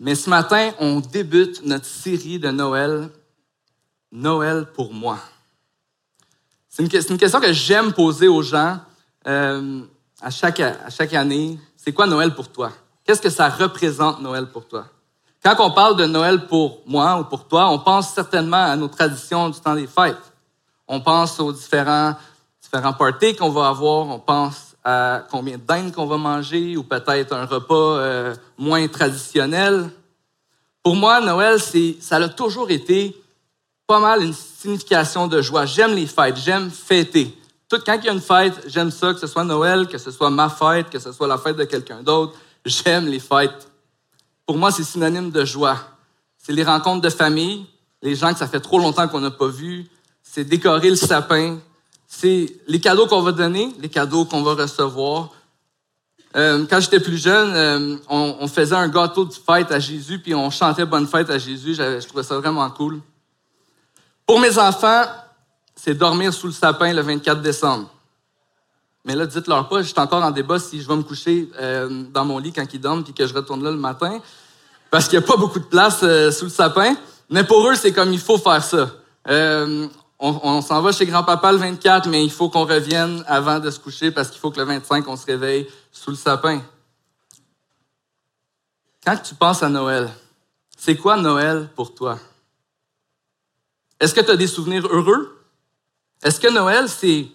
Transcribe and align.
Mais 0.00 0.14
ce 0.14 0.30
matin, 0.30 0.70
on 0.78 1.00
débute 1.00 1.64
notre 1.64 1.86
série 1.86 2.38
de 2.38 2.50
Noël, 2.50 3.10
Noël 4.12 4.66
pour 4.74 4.92
moi. 4.92 5.18
C'est 6.68 6.82
une, 6.82 7.18
question 7.18 7.40
que 7.40 7.52
j'aime 7.52 7.92
poser 7.92 8.28
aux 8.28 8.42
gens 8.42 8.78
euh, 9.26 9.82
à, 10.20 10.30
chaque, 10.30 10.60
à 10.60 10.90
chaque 10.90 11.12
année. 11.14 11.58
C'est 11.76 11.92
quoi 11.92 12.06
Noël 12.06 12.34
pour 12.34 12.48
toi? 12.48 12.70
Qu'est-ce 13.04 13.20
que 13.20 13.30
ça 13.30 13.48
représente 13.48 14.20
Noël 14.20 14.46
pour 14.46 14.68
toi? 14.68 14.86
Quand 15.42 15.56
on 15.58 15.72
parle 15.72 15.96
de 15.96 16.04
Noël 16.06 16.46
pour 16.46 16.82
moi 16.86 17.18
ou 17.18 17.24
pour 17.24 17.48
toi, 17.48 17.70
on 17.70 17.78
pense 17.78 18.12
certainement 18.12 18.62
à 18.62 18.76
nos 18.76 18.88
traditions 18.88 19.48
du 19.48 19.58
temps 19.58 19.74
des 19.74 19.86
fêtes. 19.86 20.32
On 20.86 21.00
pense 21.00 21.40
aux 21.40 21.52
différents, 21.52 22.14
différents 22.60 22.92
parties 22.92 23.34
qu'on 23.34 23.50
va 23.50 23.68
avoir. 23.68 24.06
On 24.06 24.18
pense 24.20 24.67
à 24.90 25.26
combien 25.30 25.58
de 25.58 25.62
dindes 25.62 25.92
qu'on 25.92 26.06
va 26.06 26.16
manger 26.16 26.78
ou 26.78 26.82
peut-être 26.82 27.34
un 27.34 27.44
repas 27.44 27.98
euh, 27.98 28.34
moins 28.56 28.88
traditionnel. 28.88 29.90
Pour 30.82 30.96
moi, 30.96 31.20
Noël, 31.20 31.60
ça 32.00 32.16
a 32.16 32.28
toujours 32.30 32.70
été 32.70 33.14
pas 33.86 34.00
mal 34.00 34.22
une 34.22 34.32
signification 34.32 35.26
de 35.26 35.42
joie. 35.42 35.66
J'aime 35.66 35.92
les 35.92 36.06
fêtes, 36.06 36.38
j'aime 36.38 36.70
fêter. 36.70 37.36
Tout, 37.68 37.78
quand 37.84 37.98
il 37.98 38.06
y 38.06 38.08
a 38.08 38.12
une 38.14 38.22
fête, 38.22 38.64
j'aime 38.66 38.90
ça, 38.90 39.12
que 39.12 39.20
ce 39.20 39.26
soit 39.26 39.44
Noël, 39.44 39.88
que 39.88 39.98
ce 39.98 40.10
soit 40.10 40.30
ma 40.30 40.48
fête, 40.48 40.88
que 40.88 40.98
ce 40.98 41.12
soit 41.12 41.28
la 41.28 41.36
fête 41.36 41.56
de 41.56 41.64
quelqu'un 41.64 42.02
d'autre. 42.02 42.38
J'aime 42.64 43.08
les 43.08 43.20
fêtes. 43.20 43.70
Pour 44.46 44.56
moi, 44.56 44.72
c'est 44.72 44.84
synonyme 44.84 45.30
de 45.30 45.44
joie. 45.44 45.76
C'est 46.38 46.52
les 46.52 46.64
rencontres 46.64 47.02
de 47.02 47.10
famille, 47.10 47.66
les 48.00 48.14
gens 48.14 48.32
que 48.32 48.38
ça 48.38 48.46
fait 48.46 48.60
trop 48.60 48.78
longtemps 48.78 49.06
qu'on 49.06 49.20
n'a 49.20 49.30
pas 49.30 49.48
vus. 49.48 49.86
C'est 50.22 50.44
décorer 50.44 50.88
le 50.88 50.96
sapin. 50.96 51.58
C'est 52.10 52.46
les 52.66 52.80
cadeaux 52.80 53.06
qu'on 53.06 53.20
va 53.20 53.32
donner, 53.32 53.70
les 53.80 53.90
cadeaux 53.90 54.24
qu'on 54.24 54.42
va 54.42 54.54
recevoir. 54.54 55.28
Euh, 56.36 56.64
quand 56.68 56.80
j'étais 56.80 57.00
plus 57.00 57.18
jeune, 57.18 57.52
euh, 57.54 57.96
on, 58.08 58.48
faisait 58.48 58.74
un 58.74 58.88
gâteau 58.88 59.26
de 59.26 59.34
fête 59.34 59.70
à 59.70 59.78
Jésus, 59.78 60.18
puis 60.18 60.34
on 60.34 60.50
chantait 60.50 60.86
Bonne 60.86 61.06
fête 61.06 61.28
à 61.28 61.36
Jésus. 61.36 61.74
Je 61.74 62.06
trouvais 62.06 62.22
ça 62.22 62.38
vraiment 62.38 62.68
cool. 62.70 63.00
Pour 64.26 64.40
mes 64.40 64.58
enfants, 64.58 65.04
c'est 65.76 65.94
dormir 65.94 66.32
sous 66.32 66.46
le 66.46 66.52
sapin 66.52 66.94
le 66.94 67.02
24 67.02 67.42
décembre. 67.42 67.90
Mais 69.04 69.14
là, 69.14 69.26
dites-leur 69.26 69.68
pas, 69.68 69.82
je 69.82 69.88
suis 69.88 70.00
encore 70.00 70.24
en 70.24 70.30
débat 70.30 70.58
si 70.58 70.80
je 70.80 70.88
vais 70.88 70.96
me 70.96 71.02
coucher 71.02 71.50
euh, 71.60 72.04
dans 72.10 72.24
mon 72.24 72.38
lit 72.38 72.52
quand 72.52 72.66
ils 72.72 72.80
dorment 72.80 73.04
puis 73.04 73.12
que 73.12 73.26
je 73.26 73.34
retourne 73.34 73.62
là 73.62 73.70
le 73.70 73.76
matin, 73.76 74.18
parce 74.90 75.08
qu'il 75.08 75.18
n'y 75.18 75.24
a 75.24 75.28
pas 75.28 75.36
beaucoup 75.36 75.58
de 75.58 75.64
place 75.64 76.00
sous 76.00 76.44
le 76.44 76.50
sapin. 76.50 76.96
Mais 77.28 77.44
pour 77.44 77.68
eux, 77.68 77.74
c'est 77.74 77.92
comme 77.92 78.12
il 78.14 78.18
faut 78.18 78.38
faire 78.38 78.64
ça. 78.64 78.90
On, 80.20 80.60
s'en 80.62 80.82
va 80.82 80.90
chez 80.90 81.06
grand-papa 81.06 81.52
le 81.52 81.58
24, 81.58 82.08
mais 82.08 82.24
il 82.24 82.30
faut 82.30 82.48
qu'on 82.48 82.64
revienne 82.64 83.22
avant 83.26 83.60
de 83.60 83.70
se 83.70 83.78
coucher 83.78 84.10
parce 84.10 84.30
qu'il 84.30 84.40
faut 84.40 84.50
que 84.50 84.58
le 84.58 84.66
25, 84.66 85.06
on 85.06 85.16
se 85.16 85.26
réveille 85.26 85.68
sous 85.92 86.10
le 86.10 86.16
sapin. 86.16 86.60
Quand 89.04 89.16
tu 89.16 89.34
penses 89.36 89.62
à 89.62 89.68
Noël, 89.68 90.10
c'est 90.76 90.96
quoi 90.96 91.16
Noël 91.16 91.68
pour 91.76 91.94
toi? 91.94 92.18
Est-ce 94.00 94.14
que 94.14 94.20
tu 94.20 94.30
as 94.30 94.36
des 94.36 94.46
souvenirs 94.46 94.86
heureux? 94.86 95.38
Est-ce 96.22 96.40
que 96.40 96.48
Noël, 96.48 96.88
c'est 96.88 97.28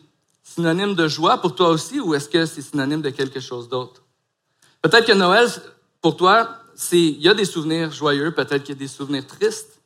synonyme 0.44 0.94
de 0.94 1.08
joie 1.08 1.38
pour 1.38 1.56
toi 1.56 1.70
aussi 1.70 2.00
ou 2.02 2.14
est-ce 2.14 2.28
que 2.28 2.46
c'est 2.46 2.62
synonyme 2.62 3.02
de 3.02 3.10
quelque 3.10 3.40
chose 3.40 3.70
d'autre? 3.70 4.04
Peut-être 4.82 5.08
que 5.08 5.14
Noël, 5.14 5.48
pour 6.02 6.18
toi, 6.18 6.58
c'est, 6.76 7.00
il 7.00 7.22
y 7.22 7.30
a 7.30 7.34
des 7.34 7.46
souvenirs 7.46 7.92
joyeux, 7.92 8.34
peut-être 8.34 8.64
qu'il 8.64 8.76
y 8.76 8.78
a 8.78 8.80
des 8.80 8.88
souvenirs 8.88 9.26
tristes. 9.26 9.80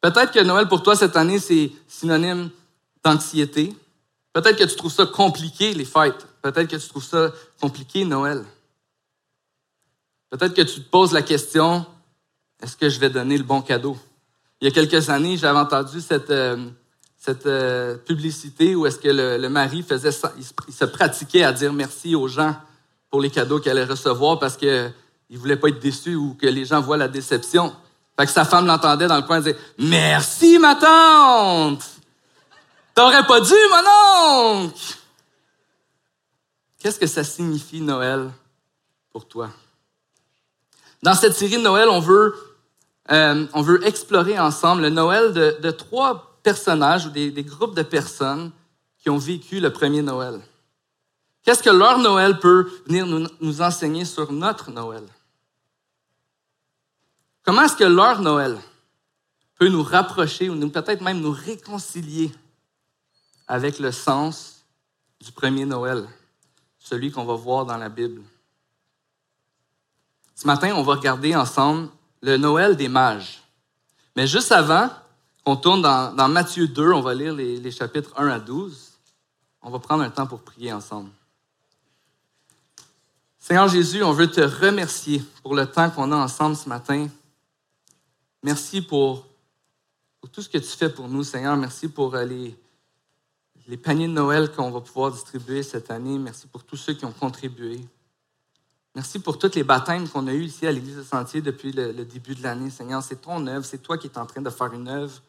Peut-être 0.00 0.32
que 0.32 0.40
Noël 0.40 0.66
pour 0.68 0.82
toi 0.82 0.96
cette 0.96 1.16
année, 1.16 1.38
c'est 1.38 1.72
synonyme 1.88 2.50
d'anxiété. 3.04 3.74
Peut-être 4.32 4.58
que 4.58 4.64
tu 4.64 4.76
trouves 4.76 4.92
ça 4.92 5.06
compliqué, 5.06 5.74
les 5.74 5.84
fêtes. 5.84 6.26
Peut-être 6.42 6.68
que 6.68 6.76
tu 6.76 6.88
trouves 6.88 7.04
ça 7.04 7.32
compliqué, 7.60 8.04
Noël. 8.04 8.44
Peut-être 10.30 10.54
que 10.54 10.62
tu 10.62 10.80
te 10.82 10.88
poses 10.88 11.12
la 11.12 11.22
question, 11.22 11.84
est-ce 12.62 12.76
que 12.76 12.88
je 12.88 13.00
vais 13.00 13.10
donner 13.10 13.36
le 13.36 13.44
bon 13.44 13.60
cadeau? 13.60 13.96
Il 14.60 14.66
y 14.66 14.68
a 14.68 14.70
quelques 14.70 15.10
années, 15.10 15.36
j'avais 15.36 15.58
entendu 15.58 16.00
cette, 16.00 16.30
euh, 16.30 16.70
cette 17.18 17.46
euh, 17.46 17.96
publicité 17.96 18.74
où 18.74 18.86
est-ce 18.86 18.98
que 18.98 19.08
le, 19.08 19.48
mari 19.48 19.82
faisait 19.82 20.10
il 20.38 20.72
se, 20.74 20.84
pratiquait 20.84 21.42
à 21.42 21.52
dire 21.52 21.72
merci 21.72 22.14
aux 22.14 22.28
gens 22.28 22.54
pour 23.10 23.20
les 23.20 23.30
cadeaux 23.30 23.58
qu'elle 23.58 23.78
allait 23.78 23.90
recevoir 23.90 24.38
parce 24.38 24.56
qu'il 24.56 24.92
ne 25.30 25.38
voulait 25.38 25.56
pas 25.56 25.68
être 25.68 25.80
déçu 25.80 26.14
ou 26.14 26.34
que 26.34 26.46
les 26.46 26.64
gens 26.64 26.80
voient 26.80 26.96
la 26.96 27.08
déception. 27.08 27.74
Que 28.26 28.32
sa 28.32 28.44
femme 28.44 28.66
l'entendait 28.66 29.06
dans 29.06 29.16
le 29.16 29.22
coin 29.22 29.38
et 29.38 29.40
disait 29.40 29.58
Merci, 29.78 30.58
ma 30.58 30.74
tante! 30.74 31.82
T'aurais 32.94 33.26
pas 33.26 33.40
dû, 33.40 33.54
mon 33.70 34.64
oncle! 34.64 34.94
Qu'est-ce 36.78 36.98
que 36.98 37.06
ça 37.06 37.24
signifie 37.24 37.80
Noël 37.80 38.30
pour 39.12 39.26
toi? 39.26 39.50
Dans 41.02 41.14
cette 41.14 41.34
série 41.34 41.56
de 41.56 41.62
Noël, 41.62 41.88
on 41.88 42.00
veut, 42.00 42.34
euh, 43.10 43.80
explorer 43.84 44.38
ensemble 44.38 44.82
le 44.82 44.90
Noël 44.90 45.32
de, 45.32 45.70
trois 45.70 46.38
personnages 46.42 47.06
ou 47.06 47.10
des, 47.10 47.44
groupes 47.44 47.74
de 47.74 47.82
personnes 47.82 48.50
qui 48.98 49.08
ont 49.08 49.18
vécu 49.18 49.60
le 49.60 49.72
premier 49.72 50.02
Noël. 50.02 50.40
Qu'est-ce 51.42 51.62
que 51.62 51.70
leur 51.70 51.98
Noël 51.98 52.38
peut 52.38 52.70
venir 52.86 53.06
nous 53.06 53.62
enseigner 53.62 54.04
sur 54.04 54.30
notre 54.30 54.70
Noël? 54.70 55.04
Comment 57.44 57.62
est-ce 57.62 57.76
que 57.76 57.84
leur 57.84 58.20
Noël 58.20 58.58
peut 59.58 59.68
nous 59.68 59.82
rapprocher 59.82 60.48
ou 60.48 60.68
peut-être 60.68 61.02
même 61.02 61.20
nous 61.20 61.32
réconcilier 61.32 62.32
avec 63.48 63.78
le 63.78 63.92
sens 63.92 64.64
du 65.20 65.32
premier 65.32 65.64
Noël? 65.64 66.08
celui 66.80 67.12
qu'on 67.12 67.24
va 67.24 67.34
voir 67.34 67.64
dans 67.66 67.76
la 67.76 67.88
Bible? 67.88 68.22
Ce 70.34 70.46
matin, 70.46 70.72
on 70.74 70.82
va 70.82 70.94
regarder 70.94 71.36
ensemble 71.36 71.88
le 72.22 72.36
Noël 72.36 72.76
des 72.76 72.88
mages. 72.88 73.42
Mais 74.16 74.26
juste 74.26 74.50
avant 74.50 74.90
qu'on 75.44 75.56
tourne 75.56 75.82
dans, 75.82 76.28
Matthieu 76.28 76.66
2, 76.66 76.92
on 76.92 77.00
va 77.00 77.14
lire 77.14 77.34
les, 77.34 77.58
les 77.58 77.70
chapitres 77.70 78.12
1 78.16 78.28
à 78.28 78.38
12. 78.40 78.92
On 79.62 79.70
va 79.70 79.78
prendre 79.78 80.02
un 80.02 80.10
temps 80.10 80.26
pour 80.26 80.40
prier 80.40 80.72
ensemble. 80.72 81.10
Seigneur 83.38 83.68
Jésus, 83.68 84.02
on 84.02 84.12
veut 84.12 84.30
te 84.30 84.40
remercier 84.40 85.22
pour 85.42 85.54
le 85.54 85.66
temps 85.66 85.90
qu'on 85.90 86.10
a 86.12 86.16
ensemble 86.16 86.56
ce 86.56 86.68
matin. 86.68 87.08
Merci 88.42 88.80
pour, 88.80 89.26
tout 90.32 90.40
ce 90.40 90.48
que 90.48 90.56
tu 90.56 90.64
fais 90.64 90.88
pour 90.88 91.08
nous, 91.08 91.22
Seigneur. 91.22 91.56
Merci 91.58 91.88
pour 91.88 92.14
euh, 92.14 92.24
les, 92.24 93.76
paniers 93.76 94.08
de 94.08 94.12
Noël 94.12 94.50
qu'on 94.50 94.70
va 94.70 94.80
pouvoir 94.80 95.12
distribuer 95.12 95.62
cette 95.62 95.90
année. 95.90 96.18
Merci 96.18 96.46
pour 96.46 96.64
tous 96.64 96.76
ceux 96.76 96.94
qui 96.94 97.04
ont 97.04 97.12
contribué. 97.12 97.80
Merci 98.94 99.18
pour 99.18 99.38
tous 99.38 99.54
les 99.54 99.62
baptêmes 99.62 100.08
qu'on 100.08 100.26
a 100.26 100.32
eus 100.32 100.44
ici 100.44 100.66
à 100.66 100.72
l'Église 100.72 100.96
de 100.96 101.02
Sentier 101.02 101.42
depuis 101.42 101.70
le, 101.70 101.92
début 102.04 102.34
de 102.34 102.42
l'année. 102.42 102.70
Seigneur, 102.70 103.02
c'est 103.02 103.20
ton 103.20 103.46
œuvre, 103.46 103.64
c'est 103.64 103.78
toi 103.78 103.98
qui 103.98 104.06
es 104.06 104.18
en 104.18 104.26
train 104.26 104.40
de 104.40 104.50
faire 104.50 104.72
une 104.72 104.88
œuvre 104.88 105.22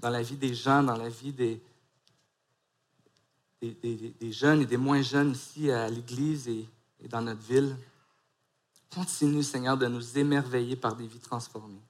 dans 0.00 0.10
la 0.10 0.20
vie 0.20 0.36
des 0.36 0.52
gens, 0.52 0.82
dans 0.82 0.96
la 0.96 1.08
vie 1.08 1.32
des, 1.32 1.60
jeunes 4.32 4.62
et 4.62 4.66
des 4.66 4.76
moins 4.76 5.00
jeunes 5.00 5.30
ici 5.30 5.70
à 5.70 5.88
l'Église 5.88 6.48
et 6.48 6.66
dans 7.08 7.22
notre 7.22 7.40
ville. 7.40 7.76
Continue, 8.92 9.44
Seigneur, 9.44 9.78
de 9.78 9.86
nous 9.86 10.18
émerveiller 10.18 10.74
par 10.74 10.96
des 10.96 11.06
vies 11.06 11.20
transformées. 11.20 11.80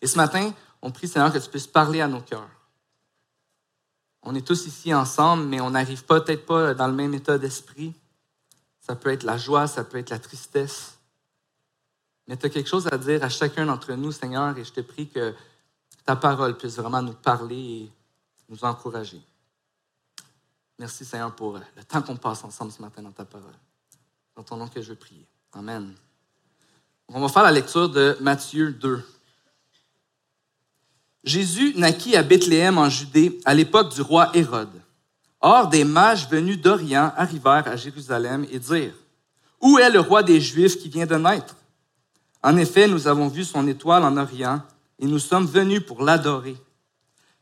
Et 0.00 0.06
ce 0.06 0.16
matin, 0.16 0.52
on 0.82 0.90
prie, 0.90 1.08
Seigneur, 1.08 1.32
que 1.32 1.38
tu 1.38 1.48
puisses 1.48 1.66
parler 1.66 2.00
à 2.00 2.08
nos 2.08 2.20
cœurs. 2.20 2.48
On 4.22 4.34
est 4.34 4.46
tous 4.46 4.66
ici 4.66 4.92
ensemble, 4.92 5.44
mais 5.44 5.60
on 5.60 5.70
n'arrive 5.70 6.04
peut-être 6.04 6.44
pas 6.46 6.74
dans 6.74 6.86
le 6.86 6.92
même 6.92 7.14
état 7.14 7.38
d'esprit. 7.38 7.94
Ça 8.80 8.94
peut 8.94 9.10
être 9.10 9.22
la 9.22 9.38
joie, 9.38 9.66
ça 9.66 9.84
peut 9.84 9.98
être 9.98 10.10
la 10.10 10.18
tristesse. 10.18 10.98
Mais 12.26 12.36
tu 12.36 12.46
as 12.46 12.50
quelque 12.50 12.68
chose 12.68 12.86
à 12.86 12.98
dire 12.98 13.22
à 13.24 13.28
chacun 13.28 13.66
d'entre 13.66 13.92
nous, 13.94 14.12
Seigneur, 14.12 14.56
et 14.56 14.64
je 14.64 14.72
te 14.72 14.80
prie 14.80 15.08
que 15.08 15.34
ta 16.04 16.16
parole 16.16 16.56
puisse 16.56 16.76
vraiment 16.76 17.02
nous 17.02 17.14
parler 17.14 17.56
et 17.56 17.92
nous 18.48 18.64
encourager. 18.64 19.20
Merci, 20.78 21.04
Seigneur, 21.04 21.34
pour 21.34 21.58
le 21.58 21.84
temps 21.84 22.02
qu'on 22.02 22.16
passe 22.16 22.42
ensemble 22.44 22.72
ce 22.72 22.80
matin 22.80 23.02
dans 23.02 23.12
ta 23.12 23.24
parole. 23.24 23.54
Dans 24.34 24.42
ton 24.42 24.56
nom 24.56 24.68
que 24.68 24.80
je 24.80 24.94
prie. 24.94 25.26
Amen. 25.52 25.94
On 27.08 27.20
va 27.20 27.28
faire 27.28 27.42
la 27.42 27.52
lecture 27.52 27.88
de 27.88 28.16
Matthieu 28.20 28.72
2. 28.72 29.04
Jésus 31.24 31.74
naquit 31.76 32.16
à 32.16 32.22
Bethléem 32.22 32.78
en 32.78 32.88
Judée 32.88 33.38
à 33.44 33.54
l'époque 33.54 33.94
du 33.94 34.00
roi 34.00 34.30
Hérode. 34.34 34.80
Or, 35.40 35.68
des 35.68 35.84
mages 35.84 36.28
venus 36.28 36.60
d'Orient 36.60 37.12
arrivèrent 37.16 37.66
à 37.66 37.76
Jérusalem 37.76 38.46
et 38.50 38.58
dirent, 38.58 38.94
Où 39.60 39.78
est 39.78 39.90
le 39.90 40.00
roi 40.00 40.22
des 40.22 40.40
Juifs 40.40 40.78
qui 40.78 40.88
vient 40.88 41.06
de 41.06 41.16
naître? 41.16 41.56
En 42.42 42.56
effet, 42.56 42.88
nous 42.88 43.06
avons 43.06 43.28
vu 43.28 43.44
son 43.44 43.66
étoile 43.66 44.04
en 44.04 44.16
Orient 44.16 44.62
et 44.98 45.06
nous 45.06 45.18
sommes 45.18 45.46
venus 45.46 45.84
pour 45.84 46.02
l'adorer. 46.02 46.56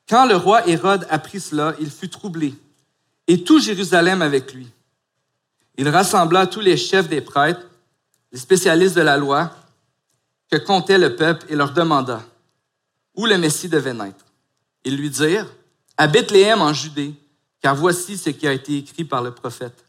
Quand 0.09 0.27
le 0.27 0.37
roi 0.37 0.67
Hérode 0.67 1.07
apprit 1.11 1.41
cela, 1.41 1.75
il 1.81 1.91
fut 1.91 2.09
troublé, 2.09 2.55
et 3.27 3.45
tout 3.45 3.61
Jérusalem 3.61 4.23
avec 4.23 4.55
lui. 4.55 4.69
Il 5.77 5.89
rassembla 5.89 6.47
tous 6.47 6.61
les 6.61 6.77
chefs 6.77 7.09
des 7.09 7.21
prêtres, 7.21 7.67
les 8.33 8.39
spécialistes 8.39 8.97
de 8.97 9.03
la 9.03 9.17
loi, 9.17 9.51
que 10.51 10.57
comptait 10.57 10.99
le 10.99 11.15
peuple, 11.15 11.47
et 11.51 11.57
leur 11.57 11.73
demanda, 11.73 12.23
où 13.19 13.27
le 13.27 13.37
Messie 13.37 13.69
devait 13.69 13.93
naître. 13.93 14.25
Ils 14.85 14.97
lui 14.97 15.11
dirent, 15.11 15.53
à 15.97 16.07
Bethléem 16.07 16.63
en 16.63 16.73
Judée, 16.73 17.15
car 17.61 17.75
voici 17.75 18.17
ce 18.17 18.31
qui 18.31 18.47
a 18.47 18.53
été 18.53 18.79
écrit 18.79 19.05
par 19.05 19.23
le 19.23 19.33
prophète. 19.33 19.85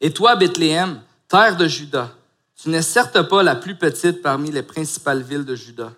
Et 0.00 0.12
toi, 0.12 0.36
Bethléem, 0.36 1.02
terre 1.26 1.56
de 1.56 1.66
Juda, 1.66 2.14
Tu 2.54 2.68
n'es 2.68 2.82
certes 2.82 3.20
pas 3.22 3.42
la 3.42 3.56
plus 3.56 3.74
petite 3.74 4.22
parmi 4.22 4.52
les 4.52 4.62
principales 4.62 5.22
villes 5.22 5.44
de 5.44 5.56
Juda, 5.56 5.92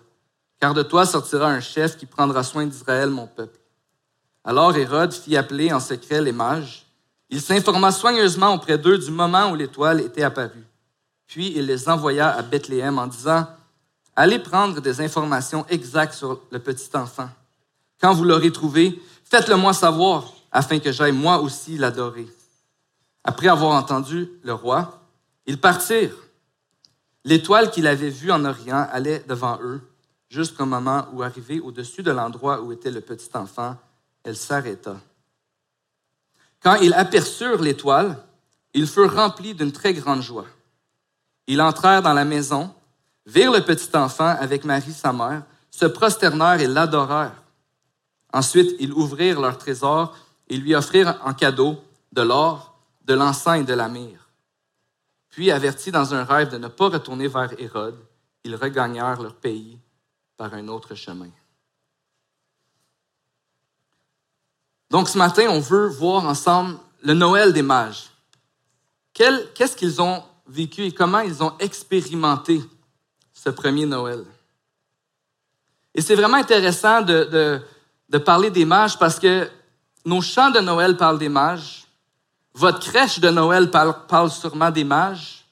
car 0.59 0.73
de 0.73 0.81
toi 0.81 1.05
sortira 1.05 1.51
un 1.51 1.59
chef 1.59 1.97
qui 1.97 2.07
prendra 2.07 2.41
soin 2.41 2.65
d'Israël, 2.65 3.11
mon 3.11 3.27
peuple. 3.27 3.59
Alors 4.43 4.75
Hérode 4.75 5.13
fit 5.13 5.37
appeler 5.37 5.71
en 5.71 5.79
secret 5.79 6.19
les 6.19 6.31
mages. 6.31 6.87
Il 7.29 7.41
s'informa 7.41 7.91
soigneusement 7.91 8.55
auprès 8.55 8.79
d'eux 8.79 8.97
du 8.97 9.11
moment 9.11 9.51
où 9.51 9.55
l'étoile 9.55 10.01
était 10.01 10.23
apparue. 10.23 10.65
Puis 11.27 11.53
il 11.55 11.67
les 11.67 11.87
envoya 11.87 12.35
à 12.35 12.41
Bethléem 12.41 12.97
en 12.97 13.05
disant, 13.05 13.45
Allez 14.19 14.39
prendre 14.39 14.81
des 14.81 14.99
informations 14.99 15.63
exactes 15.69 16.15
sur 16.15 16.41
le 16.49 16.57
petit 16.57 16.89
enfant. 16.95 17.29
Quand 18.01 18.15
vous 18.15 18.23
l'aurez 18.23 18.51
trouvé, 18.51 18.99
faites-le 19.23 19.55
moi 19.57 19.73
savoir, 19.73 20.33
afin 20.51 20.79
que 20.79 20.91
j'aille 20.91 21.11
moi 21.11 21.39
aussi 21.39 21.77
l'adorer. 21.77 22.27
Après 23.23 23.47
avoir 23.47 23.73
entendu 23.73 24.27
le 24.41 24.53
roi, 24.55 25.03
ils 25.45 25.61
partirent. 25.61 26.15
L'étoile 27.25 27.69
qu'il 27.69 27.85
avait 27.85 28.09
vue 28.09 28.31
en 28.31 28.43
Orient 28.43 28.87
allait 28.91 29.23
devant 29.27 29.59
eux, 29.61 29.81
jusqu'au 30.29 30.65
moment 30.65 31.05
où, 31.13 31.21
arrivée 31.21 31.59
au-dessus 31.59 32.01
de 32.01 32.09
l'endroit 32.09 32.61
où 32.61 32.71
était 32.71 32.89
le 32.89 33.01
petit 33.01 33.29
enfant, 33.35 33.75
elle 34.23 34.35
s'arrêta. 34.35 34.97
Quand 36.63 36.75
ils 36.77 36.95
aperçurent 36.95 37.61
l'étoile, 37.61 38.17
ils 38.73 38.87
furent 38.87 39.13
remplis 39.13 39.53
d'une 39.53 39.71
très 39.71 39.93
grande 39.93 40.23
joie. 40.23 40.47
Ils 41.45 41.61
entrèrent 41.61 42.01
dans 42.01 42.13
la 42.13 42.25
maison, 42.25 42.73
virent 43.27 43.51
le 43.51 43.61
petit 43.61 43.95
enfant 43.95 44.35
avec 44.39 44.63
Marie 44.63 44.93
sa 44.93 45.13
mère, 45.13 45.43
se 45.69 45.85
prosternèrent 45.85 46.61
et 46.61 46.67
l'adorèrent. 46.67 47.43
Ensuite, 48.33 48.75
ils 48.79 48.93
ouvrirent 48.93 49.41
leur 49.41 49.57
trésor 49.57 50.15
et 50.47 50.57
lui 50.57 50.73
offrirent 50.73 51.19
en 51.23 51.33
cadeau 51.33 51.77
de 52.13 52.21
l'or, 52.21 52.79
de 53.05 53.13
l'encens 53.13 53.59
et 53.59 53.63
de 53.63 53.73
la 53.73 53.89
myrrhe. 53.89 54.27
Puis, 55.29 55.51
avertis 55.51 55.91
dans 55.91 56.15
un 56.15 56.23
rêve 56.23 56.49
de 56.49 56.57
ne 56.57 56.69
pas 56.69 56.89
retourner 56.89 57.27
vers 57.27 57.51
Hérode, 57.59 57.99
ils 58.43 58.55
regagnèrent 58.55 59.21
leur 59.21 59.35
pays 59.35 59.77
par 60.37 60.53
un 60.53 60.67
autre 60.69 60.95
chemin. 60.95 61.29
Donc 64.89 65.09
ce 65.09 65.17
matin, 65.17 65.47
on 65.49 65.59
veut 65.59 65.87
voir 65.87 66.25
ensemble 66.25 66.77
le 67.03 67.13
Noël 67.13 67.51
des 67.51 67.61
mages. 67.61 68.09
Qu'est-ce 69.13 69.75
qu'ils 69.75 70.01
ont 70.01 70.23
vécu 70.47 70.83
et 70.83 70.91
comment 70.93 71.19
ils 71.19 71.43
ont 71.43 71.57
expérimenté 71.59 72.61
ce 73.43 73.49
premier 73.49 73.85
Noël? 73.85 74.25
Et 75.93 76.01
c'est 76.01 76.15
vraiment 76.15 76.37
intéressant 76.37 77.01
de, 77.01 77.61
de, 78.09 78.17
parler 78.19 78.49
des 78.51 78.65
mages 78.65 78.97
parce 78.97 79.19
que 79.19 79.49
nos 80.05 80.21
chants 80.21 80.51
de 80.51 80.59
Noël 80.59 80.95
parlent 80.95 81.17
des 81.17 81.29
mages, 81.29 81.87
votre 82.53 82.79
crèche 82.79 83.19
de 83.19 83.29
Noël 83.29 83.69
parle, 83.69 84.31
sûrement 84.31 84.71
des 84.71 84.83
mages. 84.83 85.45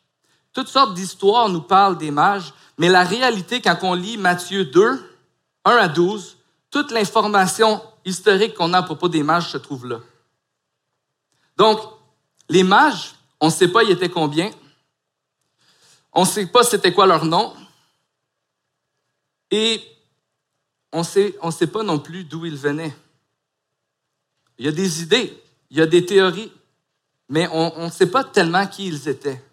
Toutes 0.54 0.68
sortes 0.68 0.94
d'histoires 0.94 1.50
nous 1.50 1.62
parlent 1.62 1.98
des 1.98 2.12
mages, 2.12 2.54
mais 2.78 2.90
la 2.90 3.04
réalité, 3.04 3.62
quand 3.62 3.78
on 3.84 3.94
lit 3.94 4.18
Matthieu 4.18 4.66
2, 4.66 5.18
1 5.66 5.72
à 5.72 5.88
12, 5.88 6.38
toute 6.72 6.92
l'information 6.92 7.82
historique 8.06 8.54
qu'on 8.54 8.74
a 8.74 8.80
à 8.80 8.84
propos 8.84 9.10
des 9.10 9.24
mages 9.24 9.50
se 9.50 9.58
trouve 9.58 9.88
là. 9.88 10.00
Donc, 11.58 11.80
les 12.50 12.64
mages, 12.64 13.16
on 13.40 13.48
ne 13.48 13.52
sait 13.52 13.68
pas 13.68 13.84
ils 13.84 13.92
étaient 13.92 14.10
combien. 14.10 14.50
On 16.14 16.22
ne 16.22 16.28
sait 16.28 16.46
pas 16.46 16.64
c'était 16.64 16.94
quoi 16.94 17.08
leur 17.08 17.26
nom. 17.26 17.54
Et 19.56 19.82
on 20.92 21.00
ne 21.00 21.52
sait 21.52 21.68
pas 21.68 21.84
non 21.84 22.00
plus 22.00 22.26
d'où 22.26 22.46
ils 22.46 22.58
venaient. 22.58 22.96
Il 24.58 24.66
y 24.66 24.68
a 24.68 24.72
des 24.72 25.02
idées, 25.04 25.42
il 25.70 25.78
y 25.78 25.82
a 25.82 25.86
des 25.86 26.06
théories 26.06 26.52
mais 27.30 27.48
on 27.52 27.86
ne 27.86 27.90
sait 27.90 28.10
pas 28.10 28.24
tellement 28.24 28.68
qui 28.68 28.88
ils 28.88 29.08
étaient. 29.08 29.44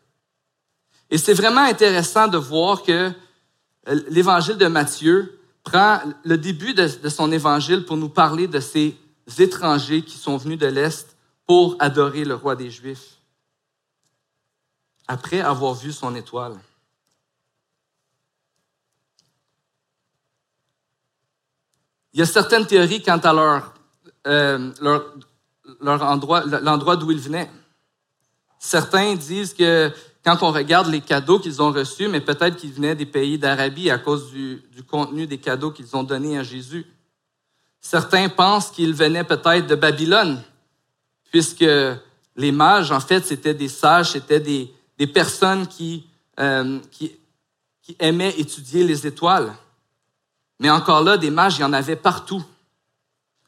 Et 1.10 1.19
c'est 1.19 1.34
vraiment 1.34 1.62
intéressant 1.62 2.28
de 2.28 2.38
voir 2.38 2.82
que 2.82 3.12
euh, 3.88 4.02
l'évangile 4.08 4.56
de 4.56 4.66
Matthieu 4.66 5.38
prend 5.64 6.00
le 6.25 6.38
début 6.38 6.75
de, 6.75 6.87
son 7.08 7.31
évangile 7.32 7.84
pour 7.84 7.96
nous 7.96 8.08
parler 8.08 8.46
de 8.46 8.60
ces 8.60 8.96
étrangers 9.38 10.02
qui 10.02 10.16
sont 10.16 10.37
venus 10.37 10.58
de 10.58 10.66
l'Est 10.66 11.16
pour 11.46 11.76
adorer 11.78 12.25
le 12.25 12.34
roi 12.34 12.56
des 12.56 12.70
Juifs, 12.70 13.19
après 15.06 15.40
avoir 15.40 15.75
vu 15.75 15.93
son 15.93 16.14
étoile. 16.14 16.58
Il 22.14 22.20
y 22.20 22.23
a 22.23 22.26
certaines 22.26 22.67
théories 22.67 23.03
quant 23.03 23.19
à 23.19 23.32
leur, 23.32 23.75
euh, 24.26 24.70
leur, 24.81 25.14
leur 25.81 26.03
endroit, 26.03 26.44
l'endroit 26.44 26.97
d'où 26.97 27.11
ils 27.11 27.20
venaient. 27.20 27.50
Certains 28.59 29.14
disent 29.14 29.55
que 29.55 29.91
quand 30.25 30.43
on 30.43 30.53
regarde 30.53 30.87
les 30.88 31.00
cadeaux 31.00 31.38
qu'ils 31.38 31.61
ont 31.61 31.73
reçus, 31.73 32.09
mais 32.09 32.20
peut-être 32.20 32.56
qu'ils 32.56 32.73
venaient 32.73 32.94
des 32.94 33.06
pays 33.06 33.38
d'Arabie 33.38 33.91
à 33.91 33.99
cause 33.99 34.31
du, 34.31 34.62
contenu 34.88 35.26
des 35.26 35.38
cadeaux 35.38 35.73
qu'ils 35.73 35.97
ont 35.97 36.05
donnés 36.05 36.38
à 36.38 36.43
Jésus. 36.43 36.87
Certains 37.81 38.29
pensent 38.29 38.70
qu'ils 38.70 38.94
venaient 38.94 39.25
peut-être 39.25 39.67
de 39.67 39.75
Babylone, 39.75 40.41
puisque 41.31 41.64
les 42.37 42.53
mages, 42.53 42.93
en 42.93 43.00
fait, 43.00 43.26
c'était 43.26 43.55
des 43.55 43.69
sages, 43.69 44.12
c'était 44.12 44.38
des, 44.38 44.73
personnes 45.09 45.67
qui, 45.67 46.06
euh, 46.38 46.79
qui, 46.93 47.11
qui 47.82 47.97
aimaient 47.99 48.38
étudier 48.38 48.85
les 48.85 49.05
étoiles. 49.05 49.53
Mais 50.62 50.70
encore 50.70 51.03
là, 51.03 51.19
des 51.19 51.32
mages, 51.32 51.59
il 51.59 51.62
y 51.62 51.64
en 51.64 51.73
avait 51.73 51.97
partout. 51.97 52.44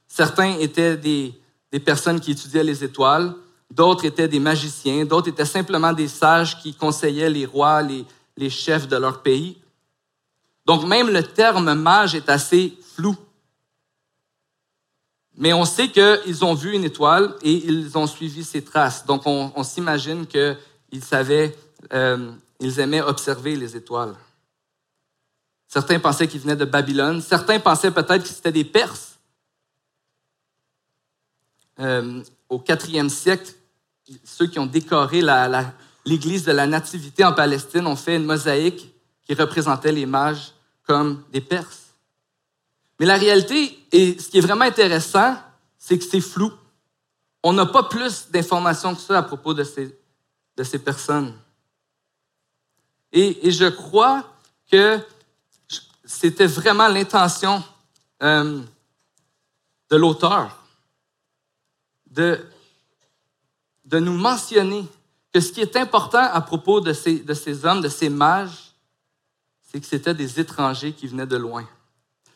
Certains 0.08 0.58
étaient 0.58 0.96
des, 0.96 1.32
des 1.70 1.78
personnes 1.78 2.18
qui 2.18 2.32
étudiaient 2.32 2.64
les 2.64 2.82
étoiles, 2.82 3.32
d'autres 3.70 4.04
étaient 4.04 4.26
des 4.26 4.40
magiciens, 4.40 5.04
d'autres 5.04 5.28
étaient 5.28 5.44
simplement 5.44 5.92
des 5.92 6.08
sages 6.08 6.60
qui 6.60 6.74
conseillaient 6.74 7.30
les 7.30 7.46
rois, 7.46 7.82
les, 7.82 8.04
les 8.36 8.50
chefs 8.50 8.88
de 8.88 8.96
leur 8.96 9.22
pays. 9.22 9.56
Donc 10.66 10.84
même 10.86 11.08
le 11.08 11.22
terme 11.22 11.74
mage 11.74 12.16
est 12.16 12.28
assez 12.28 12.76
flou. 12.96 13.14
Mais 15.36 15.52
on 15.52 15.64
sait 15.64 15.92
qu'ils 15.92 16.44
ont 16.44 16.54
vu 16.54 16.72
une 16.72 16.82
étoile 16.82 17.36
et 17.42 17.52
ils 17.52 17.96
ont 17.96 18.08
suivi 18.08 18.42
ses 18.42 18.64
traces. 18.64 19.06
Donc 19.06 19.22
on, 19.24 19.62
s'imagine 19.62 20.26
qu'ils 20.26 21.04
savaient, 21.04 21.56
euh, 21.92 22.32
ils 22.58 22.80
aimaient 22.80 23.02
observer 23.02 23.54
les 23.54 23.76
étoiles. 23.76 24.16
Certains 25.74 25.98
pensaient 25.98 26.28
qu'ils 26.28 26.40
venaient 26.40 26.54
de 26.54 26.64
Babylone. 26.64 27.20
Certains 27.20 27.58
pensaient 27.58 27.90
peut-être 27.90 28.22
que 28.22 28.28
c'était 28.28 28.52
des 28.52 28.62
Perses. 28.62 29.18
Euh, 31.80 32.22
au 32.48 32.62
IVe 32.68 33.08
siècle, 33.08 33.52
ceux 34.22 34.46
qui 34.46 34.60
ont 34.60 34.66
décoré 34.66 35.20
l'église 36.04 36.44
de 36.44 36.52
la 36.52 36.68
Nativité 36.68 37.24
en 37.24 37.32
Palestine 37.32 37.88
ont 37.88 37.96
fait 37.96 38.14
une 38.14 38.24
mosaïque 38.24 38.94
qui 39.24 39.34
représentait 39.34 39.90
les 39.90 40.06
mages 40.06 40.52
comme 40.84 41.24
des 41.32 41.40
Perses. 41.40 41.86
Mais 43.00 43.06
la 43.06 43.16
réalité, 43.16 43.76
et 43.90 44.16
ce 44.16 44.28
qui 44.28 44.38
est 44.38 44.42
vraiment 44.42 44.66
intéressant, 44.66 45.36
c'est 45.76 45.98
que 45.98 46.04
c'est 46.04 46.20
flou. 46.20 46.52
On 47.42 47.52
n'a 47.52 47.66
pas 47.66 47.82
plus 47.82 48.30
d'informations 48.30 48.94
que 48.94 49.00
ça 49.00 49.18
à 49.18 49.22
propos 49.24 49.52
de 49.54 49.64
ces 49.64 50.78
personnes. 50.78 51.34
Et, 53.10 53.50
je 53.50 53.66
crois 53.66 54.22
que 54.70 55.00
c'était 56.04 56.46
vraiment 56.46 56.88
l'intention 56.88 57.62
euh, 58.22 58.60
de 59.90 59.96
l'auteur 59.96 60.64
de 63.84 63.98
nous 63.98 64.16
mentionner 64.16 64.86
que 65.32 65.40
ce 65.40 65.52
qui 65.52 65.60
est 65.60 65.76
important 65.76 66.22
à 66.22 66.40
propos 66.40 66.80
de 66.80 66.92
ces, 66.92 67.20
de 67.20 67.34
ces 67.34 67.64
hommes, 67.66 67.80
de 67.80 67.88
ces 67.88 68.08
mages, 68.08 68.72
c'est 69.62 69.80
que 69.80 69.86
c'était 69.86 70.14
des 70.14 70.38
étrangers 70.38 70.92
qui 70.92 71.08
venaient 71.08 71.26
de 71.26 71.36
loin. 71.36 71.68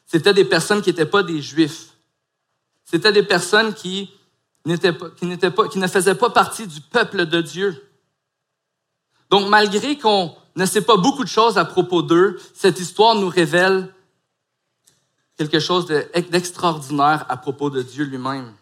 C'était 0.05 0.35
des 0.35 0.45
personnes 0.45 0.83
qui 0.83 0.91
n'étaient 0.91 1.07
pas 1.07 1.23
des 1.23 1.41
juifs. 1.41 1.91
C'était 2.85 3.13
des 3.13 3.23
personnes 3.23 3.75
qui, 3.75 4.11
pas, 4.65 4.93
pas, 5.51 5.69
qui 5.69 5.79
ne 5.79 5.87
faisaient 5.87 6.15
pas 6.15 6.31
partie 6.31 6.67
du 6.67 6.81
peuple 6.81 7.27
de 7.27 7.41
Dieu. 7.41 7.89
Donc, 9.31 9.49
malgré 9.49 9.97
qu'on 9.99 10.35
ne 10.59 10.67
sait 10.67 10.83
pas 10.83 10.97
beaucoup 10.97 11.25
de 11.25 11.29
choses 11.29 11.57
à 11.57 11.65
propos 11.65 12.03
d'eux, 12.03 12.39
cette 12.53 12.81
histoire 12.81 13.15
nous 13.15 13.29
révèle 13.29 13.95
quelque 15.37 15.61
chose 15.61 15.87
d'extraordinaire 15.87 17.25
à 17.29 17.37
propos 17.37 17.71
de 17.71 17.81
Dieu 17.81 18.05
lui-même. 18.05 18.53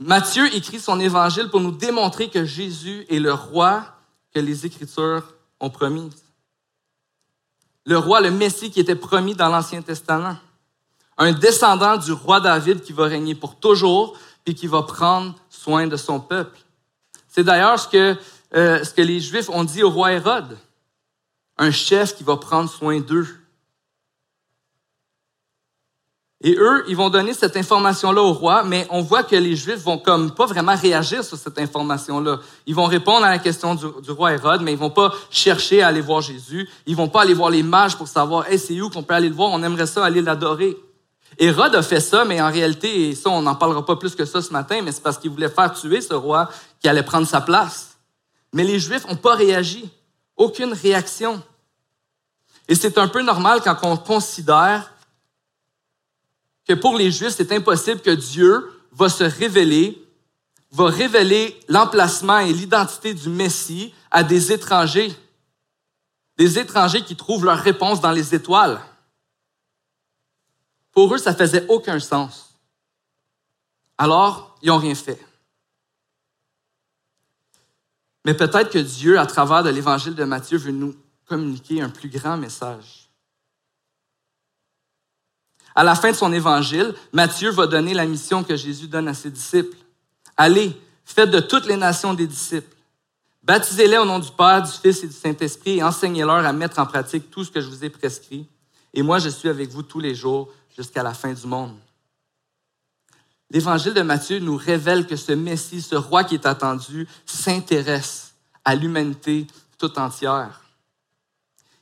Matthieu 0.00 0.52
écrit 0.54 0.80
son 0.80 0.98
évangile 0.98 1.48
pour 1.48 1.60
nous 1.60 1.70
démontrer 1.70 2.28
que 2.28 2.44
Jésus 2.44 3.06
est 3.08 3.18
le 3.18 3.32
roi 3.32 3.84
que 4.34 4.40
les 4.40 4.66
Écritures 4.66 5.34
ont 5.60 5.70
promis. 5.70 6.10
Le 7.84 7.98
roi, 7.98 8.20
le 8.20 8.30
Messie 8.30 8.70
qui 8.70 8.80
était 8.80 8.96
promis 8.96 9.34
dans 9.34 9.48
l'Ancien 9.48 9.82
Testament. 9.82 10.36
Un 11.18 11.32
descendant 11.32 11.98
du 11.98 12.12
roi 12.12 12.40
David 12.40 12.82
qui 12.82 12.92
va 12.92 13.04
régner 13.04 13.34
pour 13.34 13.56
toujours 13.56 14.16
et 14.46 14.54
qui 14.54 14.66
va 14.66 14.82
prendre 14.82 15.34
soin 15.50 15.86
de 15.86 15.96
son 15.96 16.18
peuple. 16.18 16.58
C'est 17.28 17.44
d'ailleurs 17.44 17.78
ce 17.78 17.88
que, 17.88 18.16
euh, 18.54 18.82
ce 18.84 18.92
que 18.94 19.02
les 19.02 19.20
Juifs 19.20 19.48
ont 19.48 19.64
dit 19.64 19.82
au 19.82 19.90
roi 19.90 20.12
Hérode. 20.12 20.58
Un 21.58 21.70
chef 21.70 22.16
qui 22.16 22.24
va 22.24 22.36
prendre 22.36 22.70
soin 22.70 23.00
d'eux. 23.00 23.26
Et 26.42 26.56
eux, 26.58 26.84
ils 26.88 26.96
vont 26.96 27.10
donner 27.10 27.34
cette 27.34 27.54
information-là 27.58 28.22
au 28.22 28.32
roi, 28.32 28.62
mais 28.64 28.86
on 28.88 29.02
voit 29.02 29.22
que 29.22 29.36
les 29.36 29.54
Juifs 29.56 29.82
vont 29.82 29.98
comme 29.98 30.34
pas 30.34 30.46
vraiment 30.46 30.74
réagir 30.74 31.22
sur 31.22 31.36
cette 31.36 31.58
information-là. 31.58 32.40
Ils 32.64 32.74
vont 32.74 32.86
répondre 32.86 33.26
à 33.26 33.30
la 33.30 33.38
question 33.38 33.74
du, 33.74 34.10
roi 34.10 34.32
Hérode, 34.32 34.62
mais 34.62 34.72
ils 34.72 34.78
vont 34.78 34.88
pas 34.88 35.12
chercher 35.28 35.82
à 35.82 35.88
aller 35.88 36.00
voir 36.00 36.22
Jésus. 36.22 36.66
Ils 36.86 36.96
vont 36.96 37.08
pas 37.08 37.22
aller 37.22 37.34
voir 37.34 37.50
les 37.50 37.62
mages 37.62 37.94
pour 37.94 38.08
savoir, 38.08 38.50
hey, 38.50 38.58
c'est 38.58 38.80
où 38.80 38.88
qu'on 38.88 39.02
peut 39.02 39.12
aller 39.12 39.28
le 39.28 39.34
voir? 39.34 39.50
On 39.52 39.62
aimerait 39.62 39.86
ça 39.86 40.02
aller 40.02 40.22
l'adorer. 40.22 40.78
Hérode 41.38 41.74
a 41.74 41.82
fait 41.82 42.00
ça, 42.00 42.24
mais 42.24 42.40
en 42.40 42.50
réalité, 42.50 43.10
et 43.10 43.14
ça, 43.14 43.28
on 43.28 43.42
n'en 43.42 43.54
parlera 43.54 43.84
pas 43.84 43.96
plus 43.96 44.14
que 44.14 44.24
ça 44.24 44.40
ce 44.40 44.50
matin, 44.50 44.80
mais 44.82 44.92
c'est 44.92 45.02
parce 45.02 45.18
qu'il 45.18 45.30
voulait 45.30 45.50
faire 45.50 45.72
tuer 45.74 46.00
ce 46.00 46.14
roi 46.14 46.48
qui 46.80 46.88
allait 46.88 47.02
prendre 47.02 47.26
sa 47.26 47.42
place. 47.42 47.89
Mais 48.52 48.64
les 48.64 48.78
Juifs 48.78 49.06
n'ont 49.06 49.16
pas 49.16 49.34
réagi. 49.34 49.90
Aucune 50.36 50.72
réaction. 50.72 51.42
Et 52.68 52.74
c'est 52.74 52.98
un 52.98 53.08
peu 53.08 53.22
normal 53.22 53.60
quand 53.62 53.76
on 53.82 53.96
considère 53.96 54.92
que 56.66 56.74
pour 56.74 56.96
les 56.96 57.10
Juifs, 57.10 57.34
c'est 57.36 57.52
impossible 57.52 58.00
que 58.00 58.10
Dieu 58.10 58.70
va 58.92 59.08
se 59.08 59.24
révéler, 59.24 60.02
va 60.70 60.86
révéler 60.86 61.58
l'emplacement 61.68 62.38
et 62.38 62.52
l'identité 62.52 63.14
du 63.14 63.28
Messie 63.28 63.92
à 64.10 64.22
des 64.22 64.52
étrangers. 64.52 65.14
Des 66.36 66.58
étrangers 66.58 67.02
qui 67.02 67.16
trouvent 67.16 67.44
leur 67.44 67.58
réponse 67.58 68.00
dans 68.00 68.12
les 68.12 68.34
étoiles. 68.34 68.80
Pour 70.92 71.14
eux, 71.14 71.18
ça 71.18 71.34
faisait 71.34 71.66
aucun 71.68 72.00
sens. 72.00 72.54
Alors, 73.98 74.56
ils 74.62 74.68
n'ont 74.68 74.78
rien 74.78 74.94
fait. 74.94 75.20
Mais 78.24 78.34
peut-être 78.34 78.70
que 78.70 78.78
Dieu, 78.78 79.18
à 79.18 79.26
travers 79.26 79.62
de 79.62 79.70
l'évangile 79.70 80.14
de 80.14 80.24
Matthieu, 80.24 80.58
veut 80.58 80.72
nous 80.72 80.94
communiquer 81.26 81.80
un 81.80 81.88
plus 81.88 82.08
grand 82.08 82.36
message. 82.36 83.08
À 85.74 85.84
la 85.84 85.94
fin 85.94 86.10
de 86.10 86.16
son 86.16 86.32
évangile, 86.32 86.94
Matthieu 87.12 87.50
va 87.50 87.66
donner 87.66 87.94
la 87.94 88.04
mission 88.04 88.42
que 88.42 88.56
Jésus 88.56 88.88
donne 88.88 89.08
à 89.08 89.14
ses 89.14 89.30
disciples. 89.30 89.76
Allez, 90.36 90.76
faites 91.04 91.30
de 91.30 91.40
toutes 91.40 91.66
les 91.66 91.76
nations 91.76 92.12
des 92.12 92.26
disciples. 92.26 92.76
Baptisez-les 93.42 93.96
au 93.96 94.04
nom 94.04 94.18
du 94.18 94.30
Père, 94.32 94.62
du 94.62 94.70
Fils 94.70 95.02
et 95.02 95.06
du 95.06 95.14
Saint-Esprit 95.14 95.78
et 95.78 95.82
enseignez-leur 95.82 96.44
à 96.44 96.52
mettre 96.52 96.78
en 96.78 96.86
pratique 96.86 97.30
tout 97.30 97.44
ce 97.44 97.50
que 97.50 97.60
je 97.60 97.68
vous 97.68 97.84
ai 97.84 97.88
prescrit. 97.88 98.46
Et 98.92 99.02
moi, 99.02 99.18
je 99.18 99.28
suis 99.28 99.48
avec 99.48 99.70
vous 99.70 99.82
tous 99.82 100.00
les 100.00 100.14
jours 100.14 100.52
jusqu'à 100.76 101.02
la 101.02 101.14
fin 101.14 101.32
du 101.32 101.46
monde. 101.46 101.76
L'évangile 103.50 103.94
de 103.94 104.02
Matthieu 104.02 104.38
nous 104.38 104.56
révèle 104.56 105.06
que 105.06 105.16
ce 105.16 105.32
Messie, 105.32 105.82
ce 105.82 105.96
roi 105.96 106.22
qui 106.22 106.34
est 106.34 106.46
attendu, 106.46 107.08
s'intéresse 107.26 108.32
à 108.64 108.76
l'humanité 108.76 109.46
tout 109.76 109.98
entière. 109.98 110.62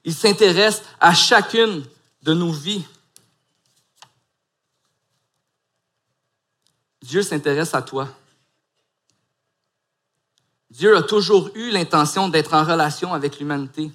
Il 0.04 0.14
s'intéresse 0.14 0.82
à 0.98 1.12
chacune 1.12 1.84
de 2.22 2.32
nos 2.32 2.52
vies. 2.52 2.84
Dieu 7.02 7.22
s'intéresse 7.22 7.74
à 7.74 7.82
toi. 7.82 8.08
Dieu 10.70 10.96
a 10.96 11.02
toujours 11.02 11.50
eu 11.54 11.70
l'intention 11.70 12.28
d'être 12.28 12.54
en 12.54 12.64
relation 12.64 13.12
avec 13.12 13.38
l'humanité. 13.38 13.90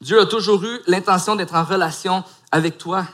Dieu 0.00 0.20
a 0.20 0.26
toujours 0.26 0.64
eu 0.64 0.80
l'intention 0.86 1.36
d'être 1.36 1.54
en 1.54 1.64
relation 1.64 2.24
avec 2.50 2.78
toi. 2.78 3.06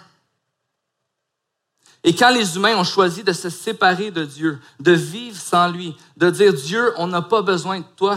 Et 2.06 2.14
quand 2.14 2.30
les 2.30 2.54
humains 2.54 2.76
ont 2.76 2.84
choisi 2.84 3.24
de 3.24 3.32
se 3.32 3.50
séparer 3.50 4.12
de 4.12 4.24
Dieu, 4.24 4.60
de 4.78 4.92
vivre 4.92 5.36
sans 5.36 5.68
lui, 5.68 5.96
de 6.16 6.30
dire 6.30 6.54
Dieu, 6.54 6.94
on 6.98 7.08
n'a 7.08 7.20
pas 7.20 7.42
besoin 7.42 7.80
de 7.80 7.86
toi, 7.96 8.16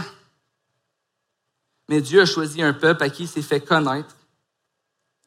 mais 1.90 2.00
Dieu 2.00 2.22
a 2.22 2.26
choisi 2.28 2.62
un 2.62 2.74
peuple 2.74 3.04
à 3.04 3.10
qui 3.10 3.24
il 3.24 3.28
s'est 3.28 3.42
fait 3.42 3.60
connaître 3.60 4.16